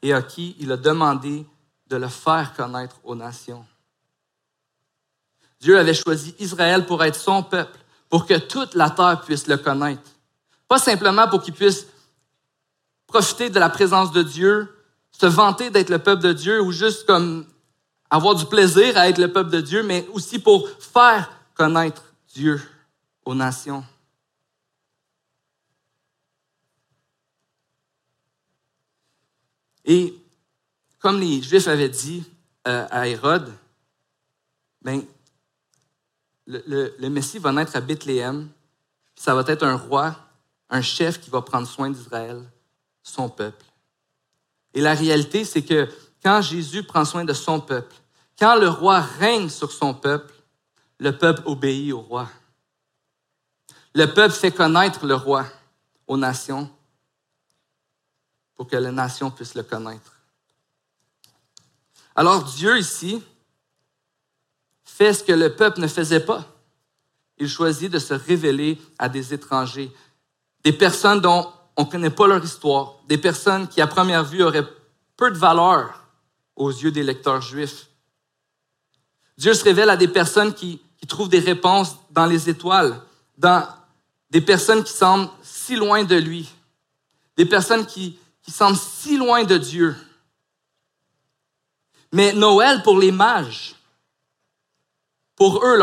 et 0.00 0.12
à 0.12 0.22
qui 0.22 0.54
il 0.60 0.70
a 0.70 0.76
demandé 0.76 1.44
de 1.88 1.96
le 1.96 2.06
faire 2.06 2.54
connaître 2.54 3.00
aux 3.02 3.16
nations. 3.16 3.66
Dieu 5.60 5.76
avait 5.76 5.92
choisi 5.92 6.36
Israël 6.38 6.86
pour 6.86 7.02
être 7.02 7.18
son 7.18 7.42
peuple, 7.42 7.80
pour 8.08 8.26
que 8.26 8.38
toute 8.38 8.76
la 8.76 8.90
terre 8.90 9.22
puisse 9.22 9.48
le 9.48 9.56
connaître. 9.56 10.08
Pas 10.68 10.78
simplement 10.78 11.26
pour 11.26 11.42
qu'il 11.42 11.54
puisse 11.54 11.88
profiter 13.08 13.50
de 13.50 13.58
la 13.58 13.70
présence 13.70 14.12
de 14.12 14.22
Dieu, 14.22 14.72
se 15.10 15.26
vanter 15.26 15.70
d'être 15.70 15.90
le 15.90 15.98
peuple 15.98 16.22
de 16.22 16.32
Dieu 16.32 16.62
ou 16.62 16.70
juste 16.70 17.06
comme 17.06 17.44
avoir 18.12 18.34
du 18.34 18.44
plaisir 18.44 18.98
à 18.98 19.08
être 19.08 19.16
le 19.16 19.32
peuple 19.32 19.48
de 19.48 19.62
Dieu, 19.62 19.82
mais 19.82 20.06
aussi 20.12 20.38
pour 20.38 20.68
faire 20.68 21.32
connaître 21.54 22.04
Dieu 22.34 22.60
aux 23.24 23.34
nations. 23.34 23.82
Et 29.86 30.14
comme 30.98 31.20
les 31.20 31.40
Juifs 31.40 31.66
avaient 31.66 31.88
dit 31.88 32.22
euh, 32.68 32.86
à 32.90 33.08
Hérode, 33.08 33.50
ben, 34.82 35.02
le, 36.46 37.08
Messie 37.08 37.38
va 37.38 37.50
naître 37.50 37.74
à 37.76 37.80
Bethléem, 37.80 38.50
ça 39.14 39.34
va 39.34 39.42
être 39.46 39.62
un 39.62 39.76
roi, 39.76 40.14
un 40.68 40.82
chef 40.82 41.18
qui 41.18 41.30
va 41.30 41.40
prendre 41.40 41.66
soin 41.66 41.88
d'Israël, 41.88 42.42
son 43.02 43.30
peuple. 43.30 43.64
Et 44.74 44.82
la 44.82 44.92
réalité, 44.92 45.46
c'est 45.46 45.62
que 45.62 45.88
quand 46.22 46.42
Jésus 46.42 46.82
prend 46.82 47.06
soin 47.06 47.24
de 47.24 47.32
son 47.32 47.58
peuple, 47.58 48.01
quand 48.42 48.56
le 48.56 48.68
roi 48.68 48.98
règne 48.98 49.48
sur 49.48 49.70
son 49.70 49.94
peuple, 49.94 50.34
le 50.98 51.16
peuple 51.16 51.42
obéit 51.44 51.92
au 51.92 52.00
roi. 52.00 52.28
Le 53.94 54.06
peuple 54.06 54.34
fait 54.34 54.50
connaître 54.50 55.06
le 55.06 55.14
roi 55.14 55.46
aux 56.08 56.16
nations 56.16 56.68
pour 58.56 58.66
que 58.66 58.74
les 58.74 58.90
nations 58.90 59.30
puissent 59.30 59.54
le 59.54 59.62
connaître. 59.62 60.16
Alors 62.16 62.42
Dieu 62.42 62.76
ici 62.78 63.22
fait 64.82 65.14
ce 65.14 65.22
que 65.22 65.30
le 65.30 65.54
peuple 65.54 65.78
ne 65.78 65.86
faisait 65.86 66.26
pas. 66.26 66.44
Il 67.38 67.48
choisit 67.48 67.92
de 67.92 68.00
se 68.00 68.14
révéler 68.14 68.76
à 68.98 69.08
des 69.08 69.32
étrangers, 69.32 69.92
des 70.64 70.72
personnes 70.72 71.20
dont 71.20 71.52
on 71.76 71.84
ne 71.84 71.88
connaît 71.88 72.10
pas 72.10 72.26
leur 72.26 72.42
histoire, 72.42 72.96
des 73.06 73.18
personnes 73.18 73.68
qui 73.68 73.80
à 73.80 73.86
première 73.86 74.24
vue 74.24 74.42
auraient 74.42 74.66
peu 75.16 75.30
de 75.30 75.38
valeur 75.38 76.08
aux 76.56 76.70
yeux 76.70 76.90
des 76.90 77.04
lecteurs 77.04 77.40
juifs. 77.40 77.86
Dieu 79.36 79.54
se 79.54 79.64
révèle 79.64 79.90
à 79.90 79.96
des 79.96 80.08
personnes 80.08 80.54
qui, 80.54 80.80
trouvent 81.08 81.28
des 81.28 81.40
réponses 81.40 81.96
dans 82.10 82.26
les 82.26 82.48
étoiles, 82.48 83.00
dans 83.36 83.66
des 84.30 84.40
personnes 84.40 84.84
qui 84.84 84.92
semblent 84.92 85.28
si 85.42 85.74
loin 85.76 86.04
de 86.04 86.16
lui, 86.16 86.48
des 87.36 87.46
personnes 87.46 87.86
qui, 87.86 88.18
semblent 88.48 88.78
si 88.78 89.16
loin 89.16 89.44
de 89.44 89.56
Dieu. 89.56 89.96
Mais 92.12 92.32
Noël 92.32 92.82
pour 92.82 92.98
les 92.98 93.12
mages, 93.12 93.74
pour 95.36 95.64
eux, 95.64 95.80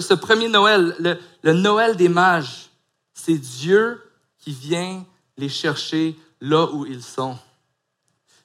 ce 0.00 0.14
premier 0.14 0.48
Noël, 0.48 0.96
le, 1.42 1.52
Noël 1.52 1.96
des 1.96 2.08
mages, 2.08 2.70
c'est 3.12 3.36
Dieu 3.36 4.00
qui 4.38 4.52
vient 4.52 5.04
les 5.36 5.48
chercher 5.48 6.16
là 6.40 6.66
où 6.72 6.86
ils 6.86 7.02
sont. 7.02 7.36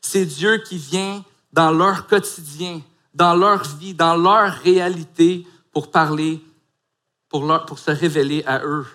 C'est 0.01 0.25
Dieu 0.25 0.57
qui 0.57 0.77
vient 0.77 1.23
dans 1.53 1.71
leur 1.71 2.07
quotidien, 2.07 2.81
dans 3.17 3.35
leur 3.35 3.63
vie, 3.63 3.95
dans 3.95 4.15
leur 4.15 4.53
réalité 4.53 5.47
pour 5.71 5.89
parler, 5.89 6.39
pour, 7.29 7.65
pour 7.65 7.79
se 7.79 7.89
révéler 7.89 8.43
à 8.45 8.63
eux. 8.63 8.85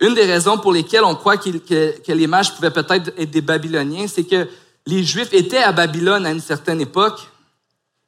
Une 0.00 0.14
des 0.14 0.24
raisons 0.24 0.58
pour 0.58 0.72
lesquelles 0.72 1.02
on 1.02 1.16
croit 1.16 1.36
que, 1.36 1.98
que 1.98 2.12
les 2.12 2.26
mages 2.28 2.54
pouvaient 2.54 2.70
peut-être 2.70 3.10
être 3.16 3.30
des 3.30 3.40
Babyloniens, 3.40 4.06
c'est 4.06 4.22
que 4.22 4.48
les 4.86 5.02
Juifs 5.02 5.34
étaient 5.34 5.62
à 5.62 5.72
Babylone 5.72 6.24
à 6.24 6.30
une 6.30 6.40
certaine 6.40 6.80
époque, 6.80 7.28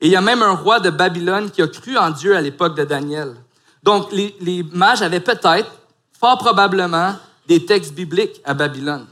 et 0.00 0.06
il 0.06 0.12
y 0.12 0.16
a 0.16 0.20
même 0.20 0.42
un 0.42 0.54
roi 0.54 0.78
de 0.78 0.90
Babylone 0.90 1.50
qui 1.50 1.62
a 1.62 1.66
cru 1.66 1.98
en 1.98 2.10
Dieu 2.10 2.36
à 2.36 2.40
l'époque 2.40 2.76
de 2.76 2.84
Daniel. 2.84 3.34
Donc, 3.82 4.12
les, 4.12 4.62
mages 4.72 5.02
avaient 5.02 5.20
peut-être, 5.20 5.70
fort 6.18 6.38
probablement, 6.38 7.16
des 7.48 7.66
textes 7.66 7.94
bibliques 7.94 8.40
à 8.44 8.54
Babylone. 8.54 9.06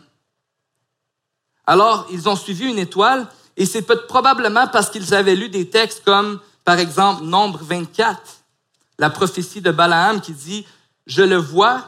Alors, 1.67 2.07
ils 2.13 2.29
ont 2.29 2.37
suivi 2.37 2.67
une 2.67 2.79
étoile, 2.79 3.27
et 3.59 3.67
c'est 3.67 3.83
probablement 3.83 4.69
parce 4.69 4.89
qu'ils 4.89 5.15
avaient 5.15 5.35
lu 5.35 5.49
des 5.49 5.69
textes 5.69 6.05
comme, 6.05 6.39
par 6.65 6.79
exemple, 6.79 7.25
Nombre 7.25 7.59
24, 7.61 8.21
la 9.01 9.11
prophétie 9.11 9.61
de 9.61 9.73
Balaam 9.73 10.21
qui 10.21 10.33
dit, 10.33 10.65
Je 11.09 11.23
le 11.23 11.37
vois, 11.37 11.85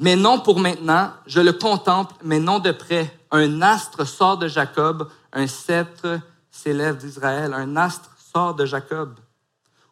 mais 0.00 0.16
non 0.16 0.40
pour 0.40 0.58
maintenant, 0.58 1.12
je 1.26 1.40
le 1.40 1.52
contemple, 1.52 2.14
mais 2.24 2.40
non 2.40 2.58
de 2.58 2.72
près. 2.72 3.16
Un 3.30 3.62
astre 3.62 4.04
sort 4.04 4.38
de 4.38 4.48
Jacob, 4.48 5.08
un 5.32 5.46
sceptre 5.46 6.18
s'élève 6.50 6.96
d'Israël, 6.96 7.54
un 7.54 7.76
astre 7.76 8.10
sort 8.32 8.54
de 8.56 8.66
Jacob. 8.66 9.20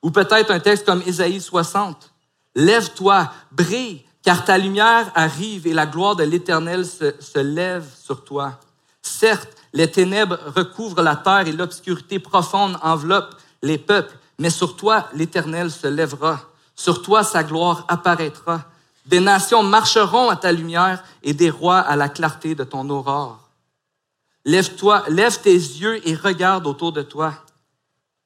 Ou 0.03 0.11
peut-être 0.11 0.51
un 0.51 0.59
texte 0.59 0.85
comme 0.85 1.03
Ésaïe 1.07 1.41
60. 1.41 2.13
Lève-toi, 2.57 3.31
brille, 3.53 4.05
car 4.25 4.45
ta 4.45 4.59
lumière 4.59 5.13
arrive 5.15 5.69
et 5.69 5.73
la 5.73 5.87
gloire 5.87 6.17
de 6.17 6.25
l'Éternel 6.25 6.85
se, 6.85 7.15
se, 7.21 7.39
lève 7.39 7.87
sur 7.97 8.25
toi. 8.25 8.59
Certes, 9.03 9.57
les 9.73 9.91
ténèbres 9.91 10.39
recouvrent 10.57 11.03
la 11.03 11.17
terre 11.17 11.47
et 11.47 11.53
l'obscurité 11.53 12.19
profonde 12.19 12.79
enveloppe 12.83 13.35
les 13.63 13.79
peuples, 13.79 14.17
mais 14.39 14.51
sur 14.51 14.77
toi 14.77 15.09
l'Éternel 15.15 15.71
se 15.71 15.87
lèvera. 15.87 16.41
Sur 16.75 17.03
toi 17.03 17.23
sa 17.23 17.45
gloire 17.45 17.85
apparaîtra. 17.89 18.65
Des 19.07 19.21
nations 19.21 19.63
marcheront 19.63 20.31
à 20.31 20.37
ta 20.37 20.53
lumière 20.53 21.03
et 21.23 21.35
des 21.35 21.51
rois 21.51 21.79
à 21.79 21.97
la 21.97 22.09
clarté 22.09 22.55
de 22.55 22.65
ton 22.65 22.89
aurore. 22.91 23.49
Lève-toi, 24.45 25.05
lève 25.09 25.41
tes 25.41 25.53
yeux 25.53 26.07
et 26.09 26.15
regarde 26.15 26.67
autour 26.67 26.93
de 26.93 27.03
toi. 27.03 27.35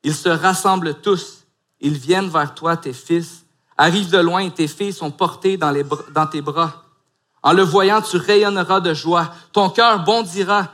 Ils 0.05 0.15
se 0.15 0.29
rassemblent 0.29 0.95
tous. 0.95 1.45
Ils 1.81 1.99
viennent 1.99 2.29
vers 2.29 2.55
toi, 2.55 2.77
tes 2.77 2.93
fils. 2.93 3.45
Arrivent 3.77 4.11
de 4.11 4.19
loin 4.19 4.41
et 4.41 4.51
tes 4.51 4.69
filles 4.69 4.93
sont 4.93 5.11
portées 5.11 5.57
dans, 5.57 5.75
dans 6.13 6.27
tes 6.27 6.41
bras. 6.41 6.84
En 7.45 7.53
le 7.53 7.63
voyant, 7.63 8.01
tu 8.01 8.17
rayonneras 8.17 8.81
de 8.81 8.95
joie. 8.95 9.31
Ton 9.53 9.69
cœur 9.69 10.03
bondira 10.03 10.73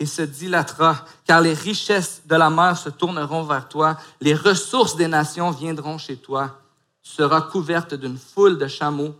et 0.00 0.06
se 0.06 0.22
dilatera, 0.22 1.04
car 1.24 1.40
les 1.40 1.54
richesses 1.54 2.22
de 2.26 2.34
la 2.34 2.50
mer 2.50 2.76
se 2.76 2.88
tourneront 2.88 3.44
vers 3.44 3.68
toi. 3.68 3.96
Les 4.20 4.34
ressources 4.34 4.96
des 4.96 5.06
nations 5.06 5.52
viendront 5.52 5.96
chez 5.96 6.16
toi. 6.16 6.58
Tu 7.00 7.12
seras 7.12 7.42
couverte 7.42 7.94
d'une 7.94 8.18
foule 8.18 8.58
de 8.58 8.66
chameaux, 8.66 9.14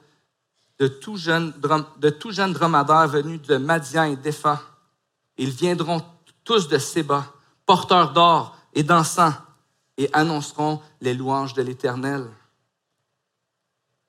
de 0.80 0.88
tout 0.88 1.16
jeunes 1.16 1.52
de 1.96 2.14
jeune 2.30 2.52
dromadaires 2.52 3.06
venus 3.06 3.40
de 3.42 3.56
Madian 3.56 4.04
et 4.04 4.16
d'Epha. 4.16 4.60
Ils 5.36 5.50
viendront 5.50 6.02
tous 6.42 6.66
de 6.66 6.78
Séba, 6.78 7.24
porteurs 7.66 8.12
d'or 8.12 8.56
et 8.74 8.82
d'encens, 8.82 9.34
et 9.96 10.10
annonceront 10.12 10.80
les 11.00 11.14
louanges 11.14 11.54
de 11.54 11.62
l'Éternel. 11.62 12.28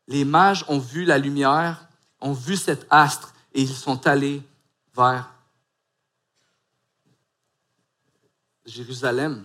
Les 0.08 0.26
mages 0.26 0.66
ont 0.68 0.80
vu 0.80 1.06
la 1.06 1.20
lumière, 1.20 1.89
ont 2.22 2.34
vu 2.34 2.56
cet 2.56 2.86
astre, 2.90 3.34
et 3.54 3.62
ils 3.62 3.74
sont 3.74 4.06
allés 4.08 4.42
vers 4.96 5.30
Jérusalem. 8.66 9.44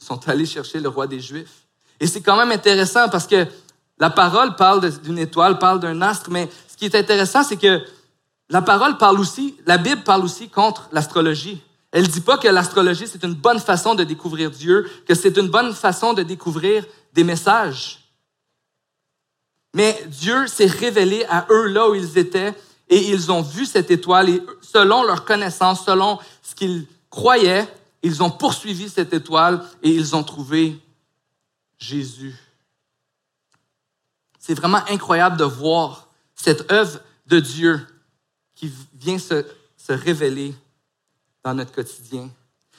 Ils 0.00 0.04
sont 0.04 0.28
allés 0.28 0.46
chercher 0.46 0.80
le 0.80 0.88
roi 0.88 1.06
des 1.06 1.20
Juifs. 1.20 1.66
Et 1.98 2.06
c'est 2.06 2.20
quand 2.20 2.36
même 2.36 2.50
intéressant 2.50 3.08
parce 3.08 3.26
que 3.26 3.46
la 3.98 4.10
parole 4.10 4.56
parle 4.56 4.90
d'une 5.00 5.18
étoile, 5.18 5.58
parle 5.58 5.80
d'un 5.80 6.00
astre, 6.00 6.30
mais 6.30 6.48
ce 6.68 6.76
qui 6.76 6.86
est 6.86 6.94
intéressant, 6.94 7.42
c'est 7.42 7.58
que 7.58 7.82
la 8.48 8.62
parole 8.62 8.96
parle 8.96 9.20
aussi, 9.20 9.56
la 9.66 9.78
Bible 9.78 10.02
parle 10.02 10.24
aussi 10.24 10.48
contre 10.48 10.88
l'astrologie. 10.92 11.62
Elle 11.92 12.04
ne 12.04 12.08
dit 12.08 12.20
pas 12.20 12.38
que 12.38 12.48
l'astrologie, 12.48 13.06
c'est 13.06 13.22
une 13.24 13.34
bonne 13.34 13.58
façon 13.58 13.94
de 13.94 14.04
découvrir 14.04 14.50
Dieu, 14.50 14.88
que 15.06 15.14
c'est 15.14 15.36
une 15.36 15.48
bonne 15.48 15.74
façon 15.74 16.14
de 16.14 16.22
découvrir 16.22 16.84
des 17.12 17.24
messages. 17.24 17.99
Mais 19.74 20.02
Dieu 20.06 20.46
s'est 20.46 20.66
révélé 20.66 21.24
à 21.28 21.46
eux 21.50 21.66
là 21.66 21.88
où 21.88 21.94
ils 21.94 22.18
étaient 22.18 22.54
et 22.88 23.08
ils 23.10 23.30
ont 23.30 23.42
vu 23.42 23.66
cette 23.66 23.90
étoile 23.90 24.28
et 24.28 24.42
selon 24.60 25.04
leur 25.04 25.24
connaissance, 25.24 25.84
selon 25.84 26.18
ce 26.42 26.54
qu'ils 26.54 26.86
croyaient, 27.08 27.68
ils 28.02 28.22
ont 28.22 28.30
poursuivi 28.30 28.88
cette 28.88 29.12
étoile 29.12 29.64
et 29.82 29.90
ils 29.90 30.16
ont 30.16 30.24
trouvé 30.24 30.76
Jésus. 31.78 32.34
C'est 34.38 34.54
vraiment 34.54 34.82
incroyable 34.88 35.36
de 35.36 35.44
voir 35.44 36.08
cette 36.34 36.70
œuvre 36.72 37.00
de 37.26 37.38
Dieu 37.38 37.86
qui 38.56 38.72
vient 38.94 39.18
se, 39.18 39.46
se 39.76 39.92
révéler 39.92 40.54
dans 41.44 41.54
notre 41.54 41.72
quotidien. 41.72 42.28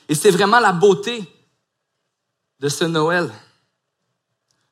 Et 0.09 0.15
c'est 0.15 0.31
vraiment 0.31 0.59
la 0.59 0.73
beauté 0.73 1.23
de 2.59 2.67
ce 2.67 2.83
Noël, 2.83 3.31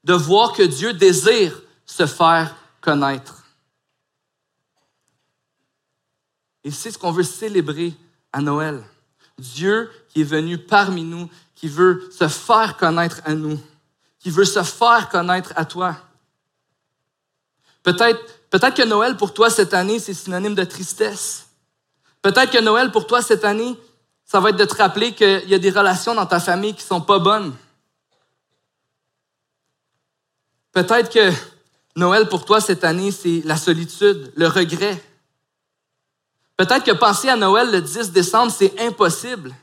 de 0.03 0.13
voir 0.13 0.53
que 0.53 0.63
Dieu 0.63 0.93
désire 0.93 1.61
se 1.89 2.05
faire 2.05 2.55
connaître. 2.81 3.43
Et 6.63 6.69
c'est 6.69 6.91
ce 6.91 6.99
qu'on 6.99 7.11
veut 7.11 7.23
célébrer 7.23 7.93
à 8.31 8.41
Noël. 8.41 8.83
Dieu 9.39 9.89
qui 10.09 10.21
est 10.21 10.25
venu 10.25 10.59
parmi 10.59 11.03
nous, 11.03 11.29
qui 11.55 11.67
veut 11.67 12.07
se 12.11 12.27
faire 12.27 12.77
connaître 12.77 13.21
à 13.25 13.33
nous, 13.33 13.59
qui 14.19 14.29
veut 14.29 14.45
se 14.45 14.61
faire 14.61 15.09
connaître 15.09 15.51
à 15.55 15.65
toi. 15.65 15.97
Peut-être 17.81 18.75
que 18.75 18.85
Noël 18.85 19.17
pour 19.17 19.33
toi 19.33 19.49
cette 19.49 19.73
année, 19.73 19.97
c'est 19.97 20.13
synonyme 20.13 20.55
de 20.55 20.65
tristesse. 20.65 21.47
Peut-être 22.21 22.51
que 22.51 22.61
Noël 22.61 22.91
pour 22.91 23.07
toi 23.07 23.23
cette 23.23 23.45
année, 23.45 23.75
ça 24.25 24.39
va 24.39 24.51
être 24.51 24.57
de 24.57 24.65
te 24.65 24.75
rappeler 24.75 25.15
qu'il 25.15 25.49
y 25.49 25.55
a 25.55 25.59
des 25.59 25.71
relations 25.71 26.13
dans 26.13 26.27
ta 26.27 26.39
famille 26.39 26.75
qui 26.75 26.83
sont 26.83 27.01
pas 27.01 27.17
bonnes. 27.17 27.55
Peut-être 30.71 31.11
que 31.11 31.31
Noël 31.95 32.29
pour 32.29 32.45
toi 32.45 32.61
cette 32.61 32.83
année, 32.83 33.11
c'est 33.11 33.41
la 33.45 33.57
solitude, 33.57 34.31
le 34.35 34.47
regret. 34.47 35.01
Peut-être 36.57 36.83
que 36.83 36.91
penser 36.91 37.29
à 37.29 37.35
Noël 37.35 37.71
le 37.71 37.81
10 37.81 38.11
décembre, 38.11 38.51
c'est 38.51 38.79
impossible 38.79 39.55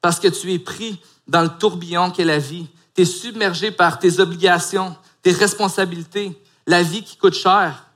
parce 0.00 0.20
que 0.20 0.28
tu 0.28 0.52
es 0.52 0.58
pris 0.58 1.00
dans 1.26 1.42
le 1.42 1.48
tourbillon 1.48 2.10
qu'est 2.10 2.24
la 2.24 2.38
vie. 2.38 2.66
Tu 2.94 3.02
es 3.02 3.04
submergé 3.04 3.70
par 3.70 3.98
tes 3.98 4.20
obligations, 4.20 4.96
tes 5.22 5.32
responsabilités, 5.32 6.40
la 6.66 6.82
vie 6.82 7.02
qui 7.02 7.16
coûte 7.16 7.34
cher. 7.34 7.86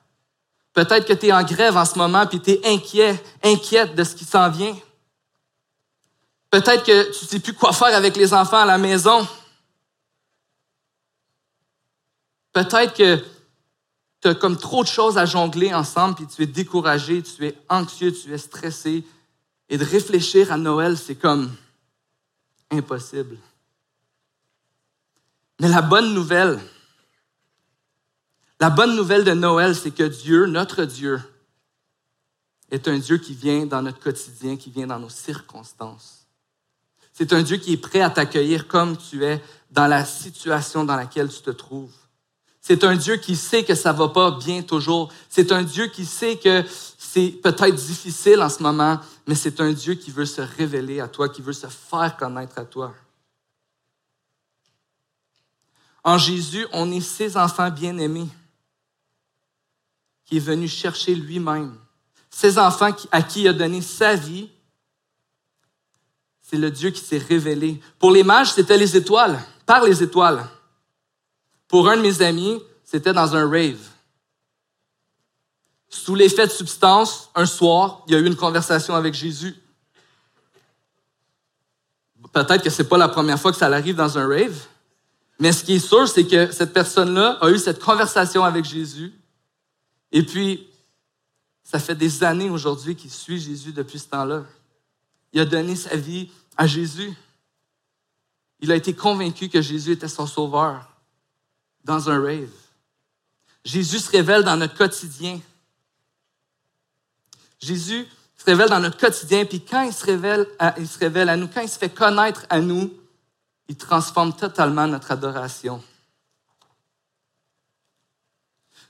Peut-être 0.73 1.07
que 1.07 1.13
tu 1.13 1.27
es 1.27 1.33
en 1.33 1.43
grève 1.43 1.77
en 1.77 1.85
ce 1.85 1.99
moment 1.99 2.27
puis 2.27 2.41
tu 2.41 2.51
es 2.53 2.61
inquiet, 2.67 3.23
inquiète 3.43 3.95
de 3.95 4.05
ce 4.05 4.15
qui 4.15 4.25
s'en 4.25 4.49
vient. 4.49 4.77
Peut-être 6.51 6.85
que 6.85 7.13
tu 7.13 7.25
ne 7.25 7.29
sais 7.31 7.41
plus 7.41 7.55
quoi 7.55 7.73
faire 7.73 7.97
avec 7.97 8.17
les 8.17 8.35
enfants 8.35 8.61
à 8.61 8.67
la 8.67 8.79
maison. 8.79 9.27
Peut-être 12.53 12.95
que 12.95 13.25
tu 14.21 14.29
as 14.29 14.35
comme 14.35 14.57
trop 14.57 14.83
de 14.83 14.89
choses 14.89 15.17
à 15.17 15.25
jongler 15.25 15.73
ensemble, 15.73 16.15
puis 16.15 16.27
tu 16.27 16.43
es 16.43 16.47
découragé, 16.47 17.23
tu 17.23 17.47
es 17.47 17.57
anxieux, 17.69 18.13
tu 18.13 18.33
es 18.33 18.39
stressé. 18.39 19.05
Et 19.69 19.79
de 19.79 19.85
réfléchir 19.85 20.53
à 20.53 20.57
Noël, 20.57 20.99
c'est 20.99 21.15
comme 21.15 21.55
impossible. 22.71 23.39
Mais 25.61 25.69
la 25.69 25.83
bonne 25.83 26.13
nouvelle, 26.13 26.59
la 28.59 28.71
bonne 28.71 28.95
nouvelle 28.97 29.25
de 29.25 29.33
Noël, 29.33 29.75
c'est 29.75 29.91
que 29.91 30.03
Dieu, 30.03 30.47
notre 30.47 30.85
Dieu, 30.85 31.21
est 32.71 32.89
un 32.89 32.99
Dieu 32.99 33.19
qui 33.19 33.35
vient 33.35 33.67
dans 33.67 33.83
notre 33.83 34.01
quotidien, 34.01 34.57
qui 34.57 34.71
vient 34.71 34.87
dans 34.87 34.99
nos 34.99 35.09
circonstances. 35.09 36.27
C'est 37.13 37.33
un 37.33 37.43
Dieu 37.43 37.57
qui 37.57 37.75
est 37.75 37.77
prêt 37.77 38.01
à 38.01 38.11
t'accueillir 38.11 38.69
comme 38.69 38.97
tu 38.97 39.25
es 39.25 39.43
dans 39.71 39.87
la 39.87 40.05
situation 40.05 40.85
dans 40.85 40.97
laquelle 40.97 41.29
tu 41.29 41.43
te 41.43 41.51
trouves. 41.51 41.95
C'est 42.61 42.85
un 42.85 42.95
Dieu 42.95 43.17
qui 43.17 43.37
sait 43.37 43.65
que 43.65 43.75
ça 43.75 43.93
va 43.93 44.09
pas 44.09 44.33
bien 44.33 44.63
toujours. 44.63 45.11
C'est 45.29 45.51
un 45.51 45.63
Dieu 45.63 45.87
qui 45.87 46.05
sait 46.05 46.37
que 46.37 46.65
c'est 46.99 47.31
peut-être 47.43 47.75
difficile 47.75 48.41
en 48.43 48.49
ce 48.49 48.63
moment, 48.63 49.01
mais 49.27 49.35
c'est 49.35 49.61
un 49.61 49.73
Dieu 49.73 49.95
qui 49.95 50.11
veut 50.11 50.27
se 50.27 50.43
révéler 50.43 51.01
à 51.01 51.09
toi, 51.09 51.29
qui 51.29 51.43
veut 51.43 51.53
se 51.53 51.67
faire 51.67 52.17
connaître 52.17 52.59
à 52.59 52.65
toi. 52.65 52.95
En 56.05 56.19
Jésus, 56.19 56.67
on 56.73 56.91
est 56.93 57.01
ses 57.01 57.37
enfants 57.37 57.71
bien-aimés, 57.71 58.29
qui 60.25 60.37
est 60.37 60.41
venu 60.41 60.69
chercher 60.69 61.15
lui-même. 61.15 61.77
Ses 62.31 62.59
enfants 62.59 62.91
à 63.11 63.23
qui 63.23 63.43
il 63.43 63.49
a 63.49 63.53
donné 63.53 63.83
sa 63.83 64.15
vie, 64.15 64.49
c'est 66.43 66.57
le 66.57 66.71
Dieu 66.71 66.91
qui 66.91 67.01
s'est 67.01 67.19
révélé. 67.19 67.81
Pour 67.99 68.11
les 68.11 68.23
mages, 68.23 68.53
c'était 68.53 68.79
les 68.79 68.97
étoiles, 68.97 69.43
par 69.67 69.85
les 69.85 70.03
étoiles. 70.03 70.47
Pour 71.71 71.89
un 71.89 71.97
de 71.97 72.03
mes 72.03 72.21
amis, 72.21 72.61
c'était 72.85 73.13
dans 73.13 73.37
un 73.37 73.49
rave. 73.49 73.81
Sous 75.89 76.17
l'effet 76.17 76.47
de 76.47 76.51
substance, 76.53 77.31
un 77.37 77.47
soir, 77.47 78.03
il 78.07 78.13
y 78.13 78.17
a 78.17 78.19
eu 78.19 78.27
une 78.27 78.37
conversation 78.37 78.97
avec 78.97 79.15
Jésus. 79.15 79.55
Peut-être 82.33 82.65
que 82.65 82.71
c'est 82.71 82.89
pas 82.89 82.99
la 82.99 83.09
première 83.09 83.41
fois 83.41 83.53
que 83.53 83.57
ça 83.57 83.67
arrive 83.67 83.95
dans 83.95 84.19
un 84.19 84.27
rave, 84.27 84.67
mais 85.39 85.53
ce 85.53 85.63
qui 85.63 85.75
est 85.75 85.79
sûr, 85.79 86.09
c'est 86.09 86.27
que 86.27 86.51
cette 86.51 86.73
personne-là 86.73 87.39
a 87.41 87.51
eu 87.51 87.59
cette 87.59 87.81
conversation 87.81 88.45
avec 88.45 88.65
Jésus. 88.65 89.13
Et 90.11 90.25
puis, 90.25 90.69
ça 91.63 91.79
fait 91.79 91.95
des 91.95 92.25
années 92.25 92.51
aujourd'hui 92.51 92.97
qu'il 92.97 93.13
suit 93.13 93.41
Jésus 93.41 93.73
depuis 93.73 94.01
ce 94.01 94.09
temps-là. 94.09 94.45
Il 95.33 95.41
a 95.41 95.45
donné 95.45 95.77
sa 95.77 95.95
vie 95.95 96.33
à 96.57 96.67
Jésus. 96.67 97.13
Il 98.59 98.73
a 98.73 98.77
été 98.77 98.93
convaincu 98.93 99.49
que 99.49 99.63
Jésus 99.63 99.93
était 99.93 100.09
son 100.09 100.27
sauveur 100.27 100.90
dans 101.85 102.11
un 102.11 102.23
rave. 102.23 102.51
Jésus 103.65 103.99
se 103.99 104.11
révèle 104.11 104.43
dans 104.43 104.57
notre 104.57 104.77
quotidien. 104.77 105.41
Jésus 107.59 108.07
se 108.37 108.45
révèle 108.45 108.71
dans 108.71 108.81
notre 108.81 108.97
quotidien, 108.97 109.45
puis 109.45 109.63
quand 109.63 109.83
il 109.83 109.93
se 109.93 110.05
révèle 110.05 110.47
à, 110.59 111.37
nous, 111.37 111.49
quand 111.49 111.61
il 111.61 111.69
se 111.69 111.79
fait 111.79 111.91
connaître 111.91 112.47
à 112.49 112.61
nous, 112.61 112.93
il 113.69 113.77
transforme 113.77 114.35
totalement 114.35 114.87
notre 114.87 115.13
adoration. 115.13 115.83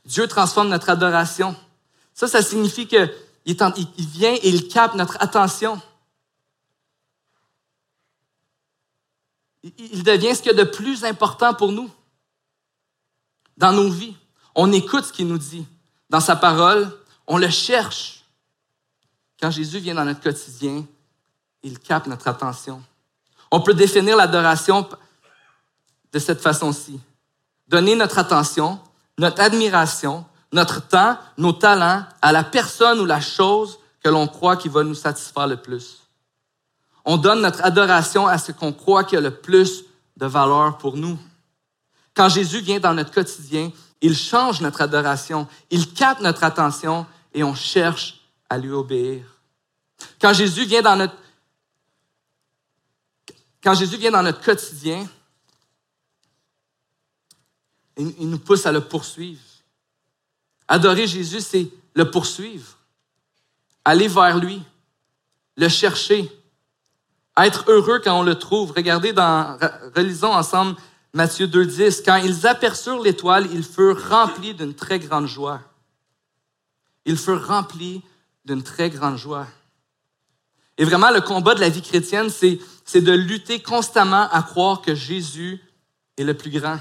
Dieu 0.05 0.27
transforme 0.27 0.69
notre 0.69 0.89
adoration. 0.89 1.55
Ça, 2.15 2.29
ça 2.29 2.43
signifie 2.43 2.87
qu'il 2.87 3.13
il 3.45 4.07
vient 4.07 4.33
et 4.35 4.49
il 4.49 4.69
capte 4.69 4.95
notre 4.95 5.17
attention. 5.21 5.81
Il 9.63 10.03
devient 10.05 10.35
ce 10.35 10.43
qu'il 10.43 10.53
y 10.53 10.61
a 10.61 10.65
de 10.65 10.71
plus 10.71 11.05
important 11.05 11.55
pour 11.55 11.73
nous 11.73 11.91
dans 13.61 13.73
nos 13.73 13.91
vies. 13.91 14.17
On 14.55 14.73
écoute 14.73 15.05
ce 15.05 15.13
qu'il 15.13 15.29
nous 15.29 15.39
dit 15.39 15.67
dans 16.09 16.19
sa 16.19 16.35
parole, 16.35 16.91
on 17.27 17.39
le 17.39 17.51
cherche. 17.51 18.25
Quand 19.41 19.51
Jésus 19.51 19.79
vient 19.79 19.95
dans 19.95 20.05
notre 20.05 20.21
quotidien, 20.21 20.85
il 21.63 21.79
capte 21.79 22.09
notre 22.09 22.27
attention. 22.27 22.83
On 23.51 23.61
peut 23.61 23.75
définir 23.75 24.17
l'adoration 24.17 24.89
de 26.13 26.19
cette 26.19 26.41
façon-ci. 26.41 26.99
Donner 27.69 27.95
notre 27.95 28.19
attention, 28.19 28.81
notre 29.19 29.43
admiration, 29.43 30.25
notre 30.53 30.89
temps, 30.89 31.17
nos 31.37 31.53
talents 31.53 32.05
à 32.23 32.33
la 32.33 32.43
personne 32.43 32.99
ou 32.99 33.05
la 33.05 33.21
chose 33.21 33.79
que 34.03 34.09
l'on 34.09 34.27
croit 34.27 34.57
qui 34.57 34.69
va 34.69 34.83
nous 34.83 34.95
satisfaire 34.95 35.47
le 35.47 35.59
plus. 35.59 36.01
On 37.05 37.19
donne 37.19 37.43
notre 37.43 37.63
adoration 37.65 38.27
à 38.27 38.39
ce 38.39 38.53
qu'on 38.53 38.73
croit 38.73 39.05
qui 39.05 39.17
a 39.17 39.21
le 39.21 39.31
plus 39.31 39.85
de 40.17 40.27
valeur 40.27 40.79
pour 40.79 40.97
nous. 40.97 41.19
Quand 42.21 42.29
Jésus 42.29 42.61
vient 42.61 42.79
dans 42.79 42.93
notre 42.93 43.13
quotidien, 43.13 43.73
il 44.03 44.15
change 44.15 44.61
notre 44.61 44.83
adoration, 44.83 45.49
il 45.71 45.95
capte 45.95 46.21
notre 46.21 46.45
attention 46.45 47.07
et 47.33 47.43
on 47.43 47.55
cherche 47.55 48.21
à 48.51 48.59
lui 48.59 48.73
obéir. 48.73 49.25
Quand 50.21 50.35
Jésus 50.35 50.67
vient 50.67 50.83
dans 50.83 50.97
notre, 50.97 51.15
quotidien, 54.43 55.09
il 57.97 58.29
nous 58.29 58.39
pousse 58.39 58.67
à 58.67 58.73
le 58.73 58.83
poursuivre. 58.83 59.41
Adorer 60.69 61.07
Jésus, 61.07 61.41
c'est 61.41 61.71
le 61.95 62.11
poursuivre, 62.11 62.77
aller 63.83 64.09
vers 64.09 64.37
lui, 64.37 64.63
le 65.57 65.71
chercher, 65.71 66.31
être 67.39 67.65
heureux 67.71 67.99
quand 68.05 68.21
on 68.21 68.25
le 68.25 68.35
trouve. 68.35 68.73
Regardez 68.73 69.15
dans, 69.15 69.57
relisons 69.97 70.35
ensemble 70.35 70.77
Matthieu 71.13 71.47
2.10. 71.47 72.03
Quand 72.05 72.17
ils 72.17 72.47
aperçurent 72.47 73.03
l'étoile, 73.03 73.49
ils 73.53 73.65
furent 73.65 74.09
remplis 74.09 74.55
d'une 74.55 74.75
très 74.75 74.99
grande 74.99 75.27
joie. 75.27 75.61
Ils 77.05 77.17
furent 77.17 77.47
remplis 77.47 78.03
d'une 78.45 78.63
très 78.63 78.91
grande 78.91 79.17
joie. 79.17 79.47
Et 80.79 80.85
vraiment, 80.85 81.11
le 81.11 81.21
combat 81.21 81.55
de 81.55 81.61
la 81.61 81.69
vie 81.69 81.83
chrétienne, 81.83 82.31
c'est 82.31 83.01
de 83.01 83.13
lutter 83.13 83.61
constamment 83.61 84.29
à 84.31 84.43
croire 84.43 84.81
que 84.83 84.95
Jésus 84.95 85.61
est 86.17 86.25
le 86.25 86.35
plus 86.35 86.51
grand, 86.51 86.79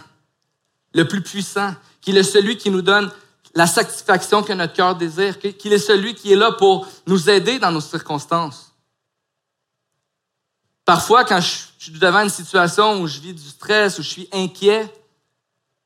le 0.94 1.08
plus 1.08 1.22
puissant, 1.22 1.74
qu'il 2.02 2.18
est 2.18 2.24
celui 2.24 2.58
qui 2.58 2.70
nous 2.70 2.82
donne 2.82 3.12
la 3.56 3.68
satisfaction 3.68 4.44
que 4.44 4.54
notre 4.54 4.74
cœur 4.74 4.96
désire, 4.96 5.40
qu'il 5.40 5.74
est 5.74 5.80
celui 5.80 6.14
qui 6.14 6.32
est 6.32 6.36
là 6.36 6.52
pour 6.52 6.88
nous 7.08 7.30
aider 7.30 7.60
dans 7.60 7.72
nos 7.72 7.82
circonstances. 7.82 8.74
Parfois, 10.86 11.26
quand 11.26 11.42
je 11.42 11.69
suis 11.86 12.00
devant 12.00 12.22
une 12.22 12.30
situation 12.30 13.02
où 13.02 13.08
je 13.08 13.20
vis 13.20 13.34
du 13.34 13.48
stress, 13.48 14.00
où 14.00 14.04
je 14.04 14.10
suis 14.10 14.30
inquiet, 14.34 14.94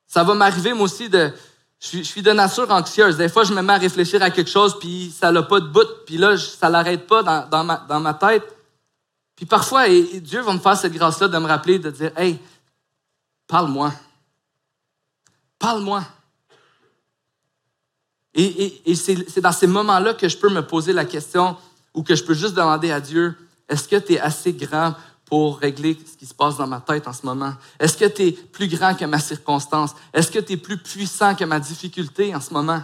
ça 0.07 0.23
va 0.23 0.33
m'arriver 0.33 0.73
moi 0.73 0.85
aussi 0.85 1.09
de... 1.09 1.31
Je 1.79 2.01
suis, 2.01 2.21
de 2.21 2.31
nature 2.31 2.71
anxieuse. 2.71 3.17
Des 3.17 3.27
fois, 3.27 3.43
je 3.43 3.53
me 3.53 3.61
mets 3.61 3.73
à 3.73 3.77
réfléchir 3.77 4.23
à 4.23 4.29
quelque 4.29 4.49
chose, 4.49 4.79
puis 4.79 5.13
ça 5.13 5.33
n'a 5.33 5.43
pas 5.43 5.59
de 5.59 5.67
bout, 5.67 5.85
puis 6.05 6.15
là, 6.15 6.37
ça 6.37 6.69
l'arrête 6.69 7.05
pas 7.07 7.21
dans, 7.23 7.99
ma, 7.99 8.13
tête. 8.13 8.43
Puis 9.35 9.45
parfois, 9.45 9.89
et 9.89 10.21
Dieu 10.21 10.39
va 10.39 10.53
me 10.53 10.59
faire 10.59 10.77
cette 10.77 10.93
grâce-là 10.93 11.27
de 11.27 11.37
me 11.37 11.45
rappeler, 11.45 11.79
de 11.79 11.91
dire, 11.91 12.11
hey, 12.15 12.39
parle-moi. 13.47 13.91
Parle-moi. 15.59 16.05
Et, 18.33 18.95
c'est 18.95 19.41
dans 19.41 19.51
ces 19.51 19.67
moments-là 19.67 20.13
que 20.13 20.29
je 20.29 20.37
peux 20.37 20.49
me 20.49 20.65
poser 20.65 20.93
la 20.93 21.03
question 21.03 21.57
ou 21.93 22.01
que 22.01 22.15
je 22.15 22.23
peux 22.23 22.33
juste 22.33 22.55
demander 22.55 22.91
à 22.91 23.01
Dieu, 23.01 23.35
est-ce 23.67 23.87
que 23.87 23.97
tu 23.97 24.13
es 24.13 24.19
assez 24.19 24.53
grand 24.53 24.95
pour 25.25 25.59
régler 25.59 25.97
ce 26.05 26.17
qui 26.17 26.25
se 26.25 26.33
passe 26.33 26.57
dans 26.57 26.67
ma 26.67 26.81
tête 26.81 27.07
en 27.07 27.13
ce 27.13 27.25
moment? 27.25 27.53
Est-ce 27.79 27.97
que 27.97 28.05
tu 28.05 28.23
es 28.23 28.31
plus 28.31 28.67
grand 28.67 28.95
que 28.95 29.05
ma 29.05 29.19
circonstance? 29.19 29.95
Est-ce 30.13 30.31
que 30.31 30.39
tu 30.39 30.53
es 30.53 30.57
plus 30.57 30.77
puissant 30.77 31.35
que 31.35 31.45
ma 31.45 31.59
difficulté 31.59 32.35
en 32.35 32.41
ce 32.41 32.53
moment? 32.53 32.83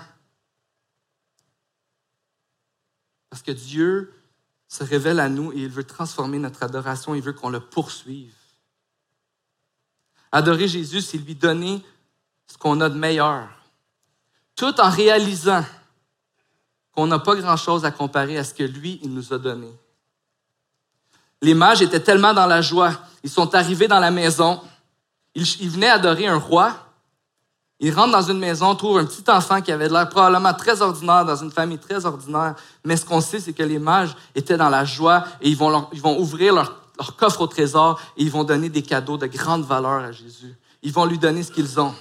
Parce 3.30 3.44
que 3.44 3.52
Dieu 3.52 4.14
se 4.68 4.84
révèle 4.84 5.20
à 5.20 5.30
nous 5.30 5.52
et 5.52 5.64
il 5.64 5.70
veut 5.70 5.84
transformer 5.84 6.40
notre 6.40 6.64
adoration, 6.64 7.16
il 7.16 7.22
veut 7.22 7.34
qu'on 7.34 7.50
le 7.50 7.60
poursuive. 7.60 8.34
Adorer 10.32 10.68
Jésus, 10.68 11.02
c'est 11.02 11.18
lui 11.18 11.36
donner 11.36 11.84
ce 12.48 12.58
qu'on 12.58 12.82
a 12.82 12.90
de 12.90 12.98
meilleur 12.98 13.50
tout 14.60 14.82
en 14.82 14.90
réalisant 14.90 15.64
qu'on 16.92 17.08
n'a 17.08 17.20
pas 17.20 17.36
grand-chose 17.36 17.86
à 17.86 17.92
comparer 17.92 18.38
à 18.38 18.44
ce 18.44 18.54
que 18.54 18.64
lui, 18.64 19.00
il 19.02 19.14
nous 19.14 19.34
a 19.34 19.40
donné. 19.40 19.70
Les 21.42 21.54
mages 21.54 21.82
étaient 21.82 22.00
tellement 22.00 22.34
dans 22.34 22.46
la 22.46 22.62
joie. 22.62 22.92
Ils 23.24 23.30
sont 23.30 23.54
arrivés 23.56 23.88
dans 23.88 24.00
la 24.00 24.12
maison. 24.12 24.62
Ils, 25.36 25.70
venaient 25.70 25.90
adorer 25.90 26.28
un 26.28 26.38
roi. 26.38 26.76
Ils 27.80 27.94
rentrent 27.94 28.12
dans 28.12 28.30
une 28.30 28.40
maison, 28.40 28.76
trouvent 28.76 28.98
un 28.98 29.06
petit 29.06 29.24
enfant 29.30 29.62
qui 29.62 29.72
avait 29.72 29.88
l'air 29.88 30.10
probablement 30.10 30.54
très 30.54 30.82
ordinaire, 30.82 31.24
dans 31.24 31.38
une 31.38 31.52
famille 31.52 31.78
très 31.78 32.06
ordinaire. 32.06 32.56
Mais 32.84 32.98
ce 32.98 33.06
qu'on 33.06 33.22
sait, 33.22 33.40
c'est 33.40 33.54
que 33.54 33.64
les 33.64 33.80
mages 33.80 34.16
étaient 34.36 34.58
dans 34.58 34.70
la 34.70 34.84
joie 34.84 35.24
et 35.42 35.50
ils 35.50 35.56
vont, 35.56 35.88
ouvrir 36.20 36.54
leur, 36.54 36.76
leur 36.98 37.16
coffre 37.16 37.42
au 37.42 37.48
trésor 37.48 38.02
et 38.18 38.24
ils 38.24 38.32
vont 38.32 38.44
donner 38.44 38.68
des 38.68 38.82
cadeaux 38.82 39.18
de 39.18 39.28
grande 39.28 39.64
valeur 39.64 40.04
à 40.04 40.12
Jésus. 40.12 40.58
Ils 40.82 40.92
vont 40.92 41.06
lui 41.06 41.18
donner 41.18 41.44
ce 41.44 41.52
qu'ils 41.52 41.80
ont. 41.80 41.96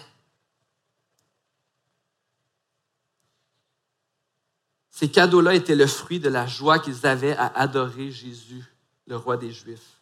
Ces 4.98 5.08
cadeaux-là 5.08 5.54
étaient 5.54 5.76
le 5.76 5.86
fruit 5.86 6.18
de 6.18 6.28
la 6.28 6.48
joie 6.48 6.80
qu'ils 6.80 7.06
avaient 7.06 7.36
à 7.36 7.52
adorer 7.54 8.10
Jésus, 8.10 8.64
le 9.08 9.16
roi 9.16 9.36
des 9.36 9.50
Juifs. 9.50 9.98